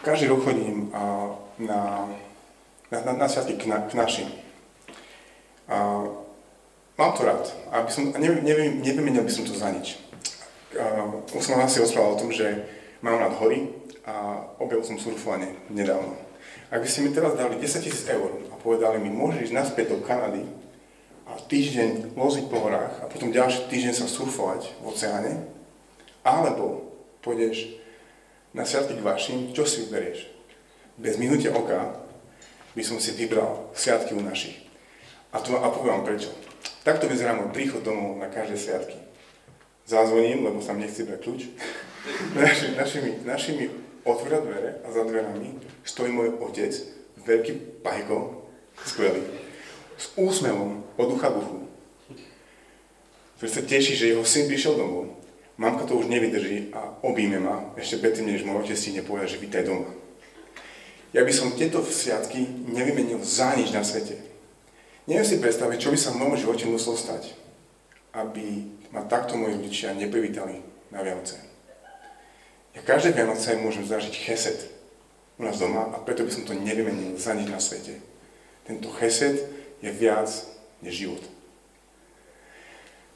Každý 0.08 0.32
rok 0.32 0.48
chodím 0.48 0.88
na, 1.60 2.08
na, 2.88 3.02
na, 3.04 3.12
na 3.12 3.28
sviatky 3.28 3.60
k, 3.60 3.68
na, 3.68 3.84
k 3.84 3.94
našim. 4.00 4.32
A 5.68 6.08
Mám 6.98 7.14
to 7.14 7.30
rád. 7.30 7.46
Aby 7.70 7.90
som, 7.94 8.10
neviem, 8.18 8.82
nevymenil 8.82 9.22
by 9.22 9.30
som 9.30 9.46
to 9.46 9.54
za 9.54 9.70
nič. 9.70 10.02
Uh, 10.74 11.22
už 11.30 11.46
som 11.46 11.62
asi 11.62 11.78
rozprával 11.78 12.18
o 12.18 12.22
tom, 12.26 12.34
že 12.34 12.66
mám 13.06 13.22
rád 13.22 13.38
hory 13.38 13.70
a 14.02 14.42
objavil 14.58 14.82
som 14.82 14.98
surfovanie 14.98 15.62
nedávno. 15.70 16.18
Ak 16.74 16.82
by 16.82 16.90
ste 16.90 17.06
mi 17.06 17.14
teraz 17.14 17.38
dali 17.38 17.62
10 17.62 17.86
tisíc 17.86 18.10
eur 18.10 18.42
a 18.50 18.56
povedali 18.58 18.98
mi, 18.98 19.14
môžeš 19.14 19.52
ísť 19.52 19.56
naspäť 19.56 19.86
do 19.94 20.02
Kanady 20.02 20.42
a 21.30 21.38
týždeň 21.38 22.18
loziť 22.18 22.46
po 22.50 22.66
horách 22.66 22.98
a 23.04 23.06
potom 23.06 23.30
ďalší 23.30 23.70
týždeň 23.70 23.94
sa 23.94 24.10
surfovať 24.10 24.82
v 24.82 24.84
oceáne, 24.90 25.34
alebo 26.26 26.82
pôjdeš 27.22 27.78
na 28.58 28.66
sviatky 28.66 28.98
k 28.98 29.06
vašim, 29.06 29.38
čo 29.54 29.70
si 29.70 29.86
vyberieš? 29.86 30.26
Bez 30.98 31.22
minutia 31.22 31.54
oka 31.54 32.02
by 32.74 32.82
som 32.82 32.98
si 32.98 33.14
vybral 33.14 33.70
sviatky 33.78 34.18
u 34.18 34.22
našich. 34.26 34.58
A, 35.30 35.38
to, 35.38 35.54
a 35.54 35.70
poviem 35.70 36.02
vám 36.02 36.10
prečo. 36.10 36.34
Takto 36.82 37.06
vyzerá 37.06 37.38
môj 37.38 37.54
príchod 37.54 37.86
domov 37.86 38.18
na 38.18 38.34
každé 38.34 38.58
sviatky. 38.58 38.98
Zazvoním, 39.86 40.42
lebo 40.42 40.58
sa 40.58 40.74
mne 40.74 40.90
nechce 40.90 41.06
brať 41.06 41.22
kľúč. 41.22 41.42
Naši, 42.40 42.72
našimi, 42.74 43.12
našimi 43.28 43.68
otvára 44.08 44.40
dvere 44.40 44.80
a 44.80 44.88
za 44.96 45.04
dverami 45.04 45.60
stojí 45.84 46.08
môj 46.08 46.40
otec, 46.40 46.72
veľký 47.20 47.84
pajko, 47.84 48.48
skvelý, 48.88 49.28
s 50.00 50.16
úsmevom 50.16 50.88
od 50.96 51.08
ucha 51.12 51.36
k 51.36 51.44
uchu. 51.44 51.68
Ktorý 53.38 53.50
sa 53.52 53.64
teší, 53.68 53.94
že 54.00 54.16
jeho 54.16 54.24
syn 54.24 54.48
prišiel 54.48 54.80
domov. 54.80 55.20
Mamka 55.58 55.90
to 55.90 55.98
už 55.98 56.06
nevydrží 56.06 56.70
a 56.74 57.02
obíme 57.02 57.42
ma, 57.42 57.74
ešte 57.74 57.98
predtým, 57.98 58.30
než 58.30 58.46
môj 58.46 58.70
otec 58.70 58.78
si 58.78 58.94
nepovedal, 58.94 59.26
že 59.26 59.42
vítaj 59.42 59.66
doma. 59.66 59.90
Ja 61.18 61.26
by 61.26 61.34
som 61.34 61.58
tieto 61.58 61.82
sviatky 61.82 62.46
nevymenil 62.70 63.18
za 63.26 63.58
nič 63.58 63.74
na 63.74 63.82
svete. 63.82 64.22
Neviem 65.10 65.26
si 65.26 65.42
predstaviť, 65.42 65.78
čo 65.82 65.90
by 65.90 65.98
sa 65.98 66.14
v 66.14 66.20
mojom 66.22 66.38
živote 66.38 66.70
muselo 66.70 66.94
stať, 66.94 67.34
aby 68.14 68.70
ma 68.94 69.02
takto 69.10 69.34
moji 69.34 69.58
rodičia 69.58 69.98
neprivítali 69.98 70.62
na 70.94 71.02
Vianoce. 71.02 71.42
Ja 72.78 72.86
každé 72.86 73.18
Vianoce 73.18 73.58
môžem 73.58 73.82
zažiť 73.82 74.14
chesed 74.14 74.70
u 75.42 75.46
nás 75.48 75.58
doma 75.58 75.90
a 75.90 75.98
preto 76.06 76.22
by 76.22 76.32
som 76.34 76.46
to 76.46 76.54
nevymenil 76.54 77.18
za 77.18 77.34
nič 77.34 77.50
na 77.50 77.58
svete. 77.58 77.98
Tento 78.70 78.94
chesed 79.02 79.42
je 79.82 79.90
viac 79.90 80.30
než 80.86 81.08
život. 81.08 81.24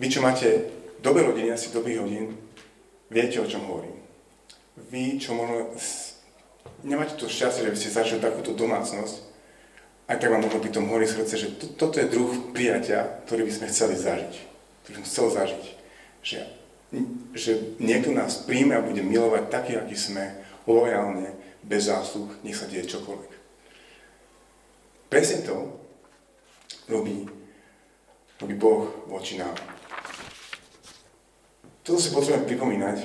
Vy, 0.01 0.09
čo 0.09 0.25
máte 0.25 0.80
dobré 1.01 1.25
rodiny, 1.25 1.51
asi 1.51 1.73
dobrých 1.73 1.99
rodín, 1.99 2.37
viete, 3.09 3.41
o 3.41 3.49
čom 3.49 3.65
hovorím. 3.65 3.97
Vy, 4.89 5.19
čo 5.19 5.35
možno 5.35 5.73
nemáte 6.85 7.17
to 7.17 7.27
šťastie, 7.27 7.67
že 7.67 7.73
by 7.73 7.77
ste 7.77 7.97
zažili 7.97 8.19
takúto 8.21 8.53
domácnosť, 8.53 9.31
aj 10.11 10.19
tak 10.19 10.31
vám 10.31 10.43
možno 10.43 10.59
by 10.59 10.69
tom 10.69 10.91
horí 10.91 11.07
srdce, 11.07 11.33
že 11.37 11.47
to, 11.55 11.65
toto 11.79 11.95
je 12.03 12.11
druh 12.11 12.51
prijatia, 12.51 13.23
ktorý 13.27 13.47
by 13.47 13.53
sme 13.53 13.71
chceli 13.71 13.95
zažiť. 13.95 14.33
Ktorý 14.83 14.93
som 14.99 15.05
chcel 15.07 15.27
zažiť. 15.31 15.63
Že, 16.21 16.39
že 17.31 17.51
niekto 17.79 18.11
nás 18.11 18.43
príjme 18.43 18.75
a 18.75 18.83
bude 18.83 18.99
milovať 18.99 19.47
taký, 19.47 19.79
aký 19.79 19.95
sme, 19.95 20.35
lojálne, 20.67 21.31
bez 21.63 21.87
zásluh, 21.87 22.27
nech 22.43 22.59
sa 22.59 22.67
deje 22.67 22.91
čokoľvek. 22.91 23.31
Presne 25.07 25.47
to 25.47 25.79
robí, 26.91 27.23
robí 28.41 28.55
Boh 28.59 28.91
voči 29.07 29.39
nám. 29.39 29.55
Toto 31.81 31.97
si 31.97 32.13
potrebujeme 32.13 32.45
pripomínať, 32.45 32.97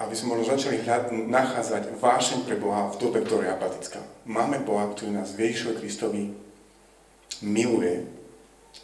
aby 0.00 0.14
sme 0.16 0.34
možno 0.34 0.56
začali 0.56 0.80
hľad, 0.80 1.12
nachádzať 1.12 2.00
vášeň 2.00 2.38
pre 2.48 2.56
Boha 2.56 2.88
v 2.88 2.98
dobe, 2.98 3.20
ktorá 3.20 3.44
je 3.44 3.54
apatická. 3.54 4.00
Máme 4.24 4.64
Boha, 4.64 4.88
ktorý 4.88 5.12
nás 5.12 5.36
v 5.36 5.46
Ježišovi 5.48 5.74
Kristovi 5.76 6.22
miluje 7.44 8.08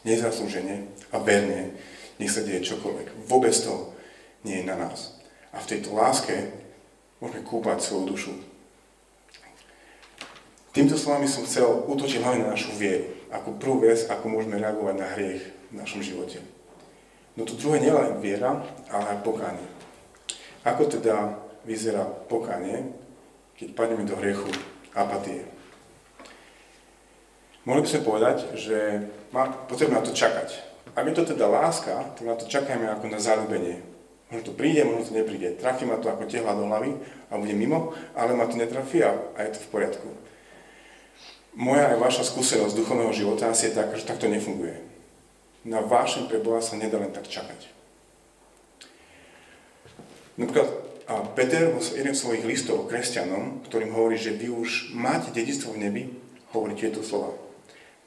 nezaslúžene 0.04 0.92
a 1.08 1.16
verne, 1.24 1.72
nech 2.20 2.28
sa 2.28 2.44
deje 2.44 2.68
čokoľvek. 2.68 3.24
Vôbec 3.24 3.56
to 3.56 3.96
nie 4.44 4.60
je 4.60 4.68
na 4.68 4.76
nás. 4.76 5.16
A 5.56 5.64
v 5.64 5.68
tejto 5.72 5.96
láske 5.96 6.52
môžeme 7.18 7.40
kúpať 7.42 7.80
svoju 7.80 8.04
dušu. 8.12 8.32
Týmto 10.76 11.00
slovami 11.00 11.24
som 11.26 11.48
chcel 11.48 11.88
útočiť 11.88 12.20
hlavne 12.20 12.44
na 12.44 12.52
našu 12.54 12.76
vieru. 12.76 13.16
ako 13.28 13.60
prvú 13.60 13.84
vec, 13.84 14.08
ako 14.08 14.24
môžeme 14.28 14.56
reagovať 14.56 14.94
na 14.96 15.08
hriech 15.16 15.42
v 15.68 15.74
našom 15.76 16.00
živote. 16.00 16.40
No 17.38 17.46
to 17.46 17.54
druhé 17.54 17.78
nie 17.78 17.94
len 17.94 18.18
viera, 18.18 18.58
ale 18.90 19.14
aj 19.14 19.22
pokánie. 19.22 19.62
Ako 20.66 20.90
teda 20.90 21.38
vyzerá 21.62 22.02
pokánie, 22.02 22.90
keď 23.54 23.78
padneme 23.78 24.02
do 24.02 24.18
hriechu 24.18 24.50
apatie? 24.90 25.46
Mohli 27.62 27.86
by 27.86 27.90
sme 27.94 28.08
povedať, 28.10 28.36
že 28.58 29.06
má, 29.30 29.46
potrebujeme 29.70 30.02
na 30.02 30.06
to 30.08 30.10
čakať. 30.10 30.66
Ak 30.98 31.06
je 31.06 31.14
to 31.14 31.30
teda 31.30 31.46
láska, 31.46 32.10
tak 32.18 32.26
na 32.26 32.34
to 32.34 32.50
čakajme 32.50 32.90
ako 32.90 33.06
na 33.06 33.22
zalúbenie. 33.22 33.86
Možno 34.34 34.50
to 34.50 34.58
príde, 34.58 34.82
možno 34.82 35.06
to 35.06 35.14
nepríde. 35.14 35.62
Trafí 35.62 35.86
ma 35.86 36.02
to 36.02 36.10
ako 36.10 36.26
tehla 36.26 36.58
do 36.58 36.66
hlavy 36.66 36.90
a 37.30 37.38
bude 37.38 37.54
mimo, 37.54 37.94
ale 38.18 38.34
ma 38.34 38.50
to 38.50 38.58
netrafí 38.58 38.98
a, 39.06 39.14
a 39.38 39.46
je 39.46 39.54
to 39.54 39.62
v 39.62 39.70
poriadku. 39.78 40.10
Moja 41.54 41.94
aj 41.94 42.02
vaša 42.02 42.22
skúsenosť 42.34 42.74
duchovného 42.74 43.14
života 43.14 43.46
asi 43.46 43.70
je 43.70 43.78
taká, 43.78 43.94
že 43.94 44.10
takto 44.10 44.26
nefunguje. 44.26 44.87
Na 45.66 45.82
vášeň 45.82 46.30
pre 46.30 46.38
Boha 46.38 46.62
sa 46.62 46.78
nedá 46.78 47.02
len 47.02 47.10
tak 47.10 47.26
čakať. 47.26 47.70
Napríklad 50.38 50.68
Peter 51.34 51.74
vo 51.74 51.82
jednom 51.82 52.14
svojich 52.14 52.44
listov 52.46 52.86
kresťanom, 52.86 53.66
ktorým 53.66 53.90
hovorí, 53.90 54.20
že 54.20 54.36
vy 54.36 54.52
už 54.54 54.94
máte 54.94 55.34
dedistvo 55.34 55.74
v 55.74 55.82
nebi, 55.82 56.02
hovorí 56.54 56.78
tieto 56.78 57.02
slova. 57.02 57.34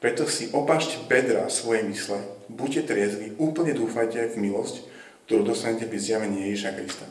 Preto 0.00 0.26
si 0.26 0.50
opášte 0.50 0.98
bedra 1.06 1.46
svojej 1.52 1.86
mysle, 1.86 2.18
buďte 2.50 2.90
triezvi, 2.90 3.38
úplne 3.38 3.76
dúfajte 3.76 4.34
v 4.34 4.36
milosť, 4.38 4.88
ktorú 5.28 5.46
dostanete 5.46 5.86
pri 5.86 5.98
zjavení 6.00 6.50
Ježiša 6.50 6.74
Krista. 6.74 7.06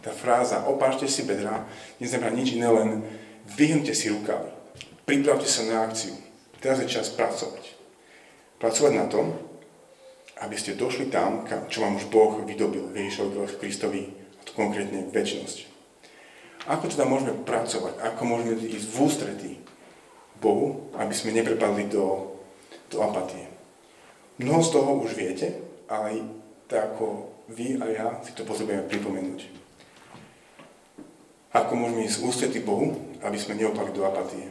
Tá 0.00 0.14
fráza 0.16 0.64
opášte 0.64 1.04
si 1.04 1.28
bedra 1.28 1.68
neznamená 2.00 2.32
nič 2.32 2.56
iné, 2.56 2.68
len 2.72 3.04
vyhnite 3.44 3.92
si 3.92 4.08
rukavy. 4.08 4.48
Pripravte 5.04 5.44
sa 5.44 5.68
na 5.68 5.84
akciu. 5.84 6.16
Teraz 6.64 6.80
je 6.80 6.88
čas 6.88 7.12
pracovať. 7.12 7.76
Pracovať 8.56 8.92
na 8.96 9.04
tom, 9.10 9.36
aby 10.40 10.56
ste 10.56 10.76
došli 10.76 11.12
tam, 11.12 11.44
čo 11.68 11.84
vám 11.84 12.00
už 12.00 12.08
Boh 12.08 12.40
vydobil 12.42 12.96
Ježišovi 12.96 13.60
Kristovi, 13.60 14.02
a 14.10 14.40
to 14.48 14.56
konkrétne 14.56 15.12
väčšnosť. 15.12 15.68
Ako 16.68 16.88
teda 16.88 17.04
môžeme 17.08 17.36
pracovať? 17.44 18.00
Ako 18.00 18.22
môžeme 18.24 18.56
ísť 18.56 18.88
v 18.88 18.96
ústretí 19.00 19.52
Bohu, 20.40 20.88
aby 20.96 21.12
sme 21.12 21.36
neprepadli 21.36 21.88
do, 21.92 22.36
do 22.88 23.04
apatie. 23.04 23.48
Mnoho 24.40 24.60
z 24.64 24.72
toho 24.72 24.90
už 25.04 25.12
viete, 25.12 25.60
ale 25.88 26.24
tak 26.64 26.96
ako 26.96 27.28
vy 27.52 27.76
a 27.76 27.84
ja 27.92 28.06
si 28.24 28.32
to 28.32 28.48
potrebujeme 28.48 28.88
pripomenúť. 28.88 29.40
Ako 31.50 31.72
môžeme 31.74 32.06
ísť 32.06 32.22
ústrety 32.24 32.60
Bohu, 32.62 32.94
aby 33.20 33.36
sme 33.36 33.58
neopali 33.58 33.90
do 33.92 34.06
apatie. 34.06 34.48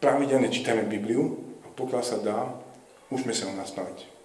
Pravidelne 0.00 0.48
čítame 0.48 0.88
Bibliu 0.88 1.38
a 1.62 1.68
pokiaľ 1.76 2.02
sa 2.02 2.18
dá, 2.18 2.56
užme 3.12 3.36
sa 3.36 3.52
ho 3.52 3.54
naspaviť. 3.54 4.19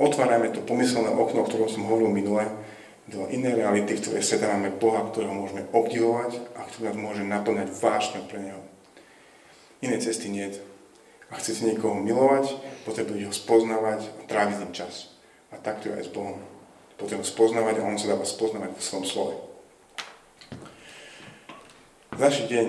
Otvárajme 0.00 0.52
to 0.56 0.64
pomyselné 0.64 1.12
okno, 1.12 1.44
o 1.44 1.48
ktorom 1.48 1.68
som 1.68 1.84
hovoril 1.84 2.08
minule, 2.08 2.48
do 3.10 3.26
inej 3.28 3.58
reality, 3.58 3.98
v 3.98 4.02
ktorej 4.02 4.24
sedávame 4.24 4.70
Boha, 4.70 5.04
ktorého 5.10 5.34
môžeme 5.34 5.66
obdivovať 5.74 6.38
a 6.54 6.64
ktorý 6.64 6.82
nás 6.88 6.96
môže 6.96 7.22
naplňať 7.26 7.68
vášňou 7.74 8.24
pre 8.30 8.38
Neho. 8.40 8.62
Inej 9.82 10.06
cesty 10.06 10.30
nie. 10.30 10.48
A 11.28 11.40
chcete 11.40 11.66
niekoho 11.66 11.98
milovať, 11.98 12.56
potrebujete 12.86 13.26
ho 13.26 13.34
spoznávať 13.34 14.06
a 14.06 14.22
tráviť 14.30 14.56
ním 14.62 14.72
čas. 14.76 15.12
A 15.50 15.58
takto 15.58 15.90
je 15.90 15.98
aj 15.98 16.06
s 16.08 16.14
Bohom. 16.14 16.38
Potrebujete 16.96 17.26
ho 17.26 17.32
spoznávať 17.34 17.74
a 17.82 17.88
on 17.90 17.98
sa 17.98 18.14
dáva 18.14 18.22
spoznávať 18.22 18.70
vo 18.78 18.80
svojom 18.80 19.06
slove. 19.08 19.34
Začný 22.12 22.44
deň 22.52 22.66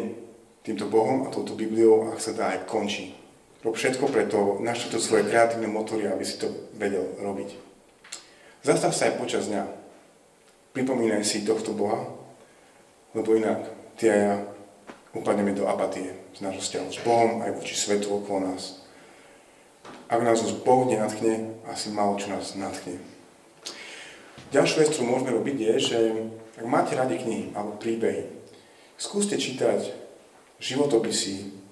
týmto 0.64 0.88
Bohom 0.90 1.28
a 1.28 1.32
touto 1.32 1.54
Bibliou, 1.54 2.10
ak 2.10 2.24
sa 2.24 2.34
dá, 2.34 2.58
aj 2.58 2.66
končí. 2.66 3.23
Rob 3.64 3.80
všetko 3.80 4.12
preto, 4.12 4.60
našli 4.60 4.92
to 4.92 5.00
svoje 5.00 5.24
kreatívne 5.24 5.72
motory, 5.72 6.12
aby 6.12 6.28
si 6.28 6.36
to 6.36 6.52
vedel 6.76 7.16
robiť. 7.16 7.56
Zastav 8.60 8.92
sa 8.92 9.08
aj 9.08 9.20
počas 9.24 9.48
dňa. 9.48 9.64
Pripomínaj 10.76 11.24
si 11.24 11.48
tohto 11.48 11.72
Boha, 11.72 12.12
lebo 13.16 13.40
inak 13.40 13.64
ty 13.96 14.12
a 14.12 14.16
ja 14.20 14.34
upadneme 15.16 15.56
do 15.56 15.64
apatie 15.64 16.12
z 16.36 16.44
nášho 16.44 16.60
vzťahu 16.60 16.88
s 16.92 17.00
Bohom 17.08 17.32
aj 17.40 17.56
voči 17.56 17.76
svetu 17.78 18.12
okolo 18.12 18.52
nás. 18.52 18.84
Ak 20.12 20.20
nás 20.20 20.44
už 20.44 20.60
Boh 20.68 20.84
nenatchne, 20.84 21.56
asi 21.70 21.88
málo 21.94 22.20
čo 22.20 22.36
nás 22.36 22.60
natchne. 22.60 23.00
Ďalšia 24.52 24.84
vec, 24.84 24.90
ktorú 24.92 25.08
môžeme 25.08 25.32
robiť, 25.40 25.58
je, 25.58 25.74
že 25.80 26.00
ak 26.60 26.66
máte 26.68 27.00
radi 27.00 27.16
knihy 27.16 27.56
alebo 27.56 27.80
príbehy, 27.80 28.28
skúste 29.00 29.40
čítať 29.40 29.96
životopisy 30.60 31.63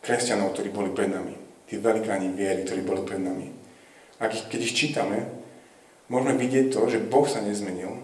kresťanov, 0.00 0.56
ktorí 0.56 0.68
boli 0.72 0.90
pred 0.92 1.12
nami. 1.12 1.36
Tí 1.68 1.78
velikáni 1.78 2.32
viery, 2.34 2.66
ktorí 2.66 2.82
boli 2.82 3.06
pred 3.06 3.22
nami. 3.22 3.52
A 4.20 4.28
keď 4.28 4.60
ich 4.60 4.76
čítame, 4.76 5.28
môžeme 6.10 6.36
vidieť 6.36 6.74
to, 6.74 6.90
že 6.90 7.04
Boh 7.04 7.24
sa 7.24 7.40
nezmenil 7.40 7.94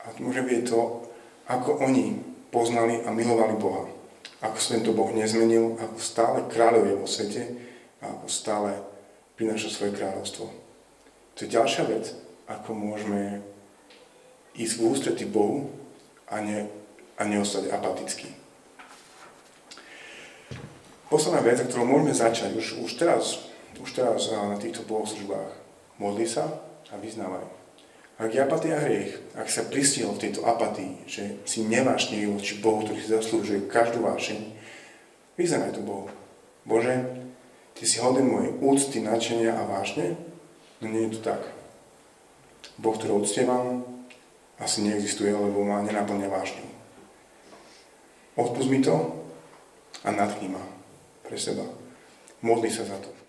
a 0.00 0.14
môžeme 0.22 0.48
vidieť 0.48 0.72
to, 0.72 1.04
ako 1.50 1.82
oni 1.84 2.16
poznali 2.54 3.02
a 3.04 3.10
milovali 3.12 3.58
Boha 3.58 4.00
ako 4.40 4.56
sa 4.56 4.68
tento 4.76 4.96
Boh 4.96 5.12
nezmenil, 5.12 5.76
ako 5.76 5.96
stále 6.00 6.38
kráľovie 6.48 6.96
vo 6.96 7.04
svete 7.04 7.44
a 8.00 8.08
ako 8.16 8.26
stále 8.32 8.72
prináša 9.36 9.68
svoje 9.68 10.00
kráľovstvo. 10.00 10.48
To 11.36 11.38
je 11.44 11.52
ďalšia 11.52 11.84
vec, 11.88 12.16
ako 12.48 12.72
môžeme 12.72 13.44
ísť 14.56 14.74
v 14.80 14.84
ústretí 14.88 15.24
Bohu 15.28 15.68
a, 16.24 16.40
ne, 16.40 16.72
a 17.20 17.22
neostať 17.28 17.68
apatický. 17.68 18.32
Posledná 21.10 21.42
vec, 21.42 21.58
ktorú 21.58 21.82
môžeme 21.82 22.14
začať 22.14 22.54
už, 22.54 22.86
už 22.86 22.90
teraz, 22.94 23.50
už 23.82 23.90
teraz 23.90 24.30
na 24.30 24.54
týchto 24.54 24.86
bohoslužbách. 24.86 25.58
Modli 25.98 26.22
sa 26.22 26.46
a 26.86 26.94
vyznávaj. 27.02 27.50
Ak 28.22 28.30
je 28.30 28.38
apatia 28.38 28.78
hriech, 28.78 29.18
ak 29.34 29.50
sa 29.50 29.66
pristihol 29.66 30.14
v 30.14 30.30
tejto 30.30 30.46
apatii, 30.46 31.02
že 31.10 31.42
si 31.42 31.66
nevášnivý 31.66 32.30
voči 32.30 32.62
Bohu, 32.62 32.86
ktorý 32.86 33.02
si 33.02 33.10
zaslúžuje 33.10 33.66
každú 33.66 34.06
vášeň, 34.06 34.54
vyznamenaj 35.34 35.74
to 35.74 35.82
Bohu. 35.82 36.06
Bože, 36.62 36.94
Ty 37.74 37.82
si 37.88 37.96
hoden 37.98 38.28
mojej 38.28 38.52
úcty, 38.60 39.00
nadšenia 39.00 39.56
a 39.56 39.64
vášne, 39.64 40.14
no 40.78 40.86
nie 40.92 41.08
je 41.08 41.16
to 41.16 41.32
tak. 41.32 41.42
Boh, 42.76 42.92
ktorý 42.92 43.24
uctievam, 43.24 43.82
asi 44.60 44.84
neexistuje, 44.84 45.32
lebo 45.32 45.64
ma 45.64 45.80
nenaplňa 45.80 46.28
vášňou. 46.28 46.70
Odpust 48.36 48.68
mi 48.68 48.84
to 48.84 49.24
a 50.04 50.12
natchni 50.12 50.52
ma 50.52 50.79
pre 51.30 51.38
seba. 51.38 51.62
Modli 52.42 52.66
sa 52.66 52.82
za 52.82 52.98
to. 52.98 53.19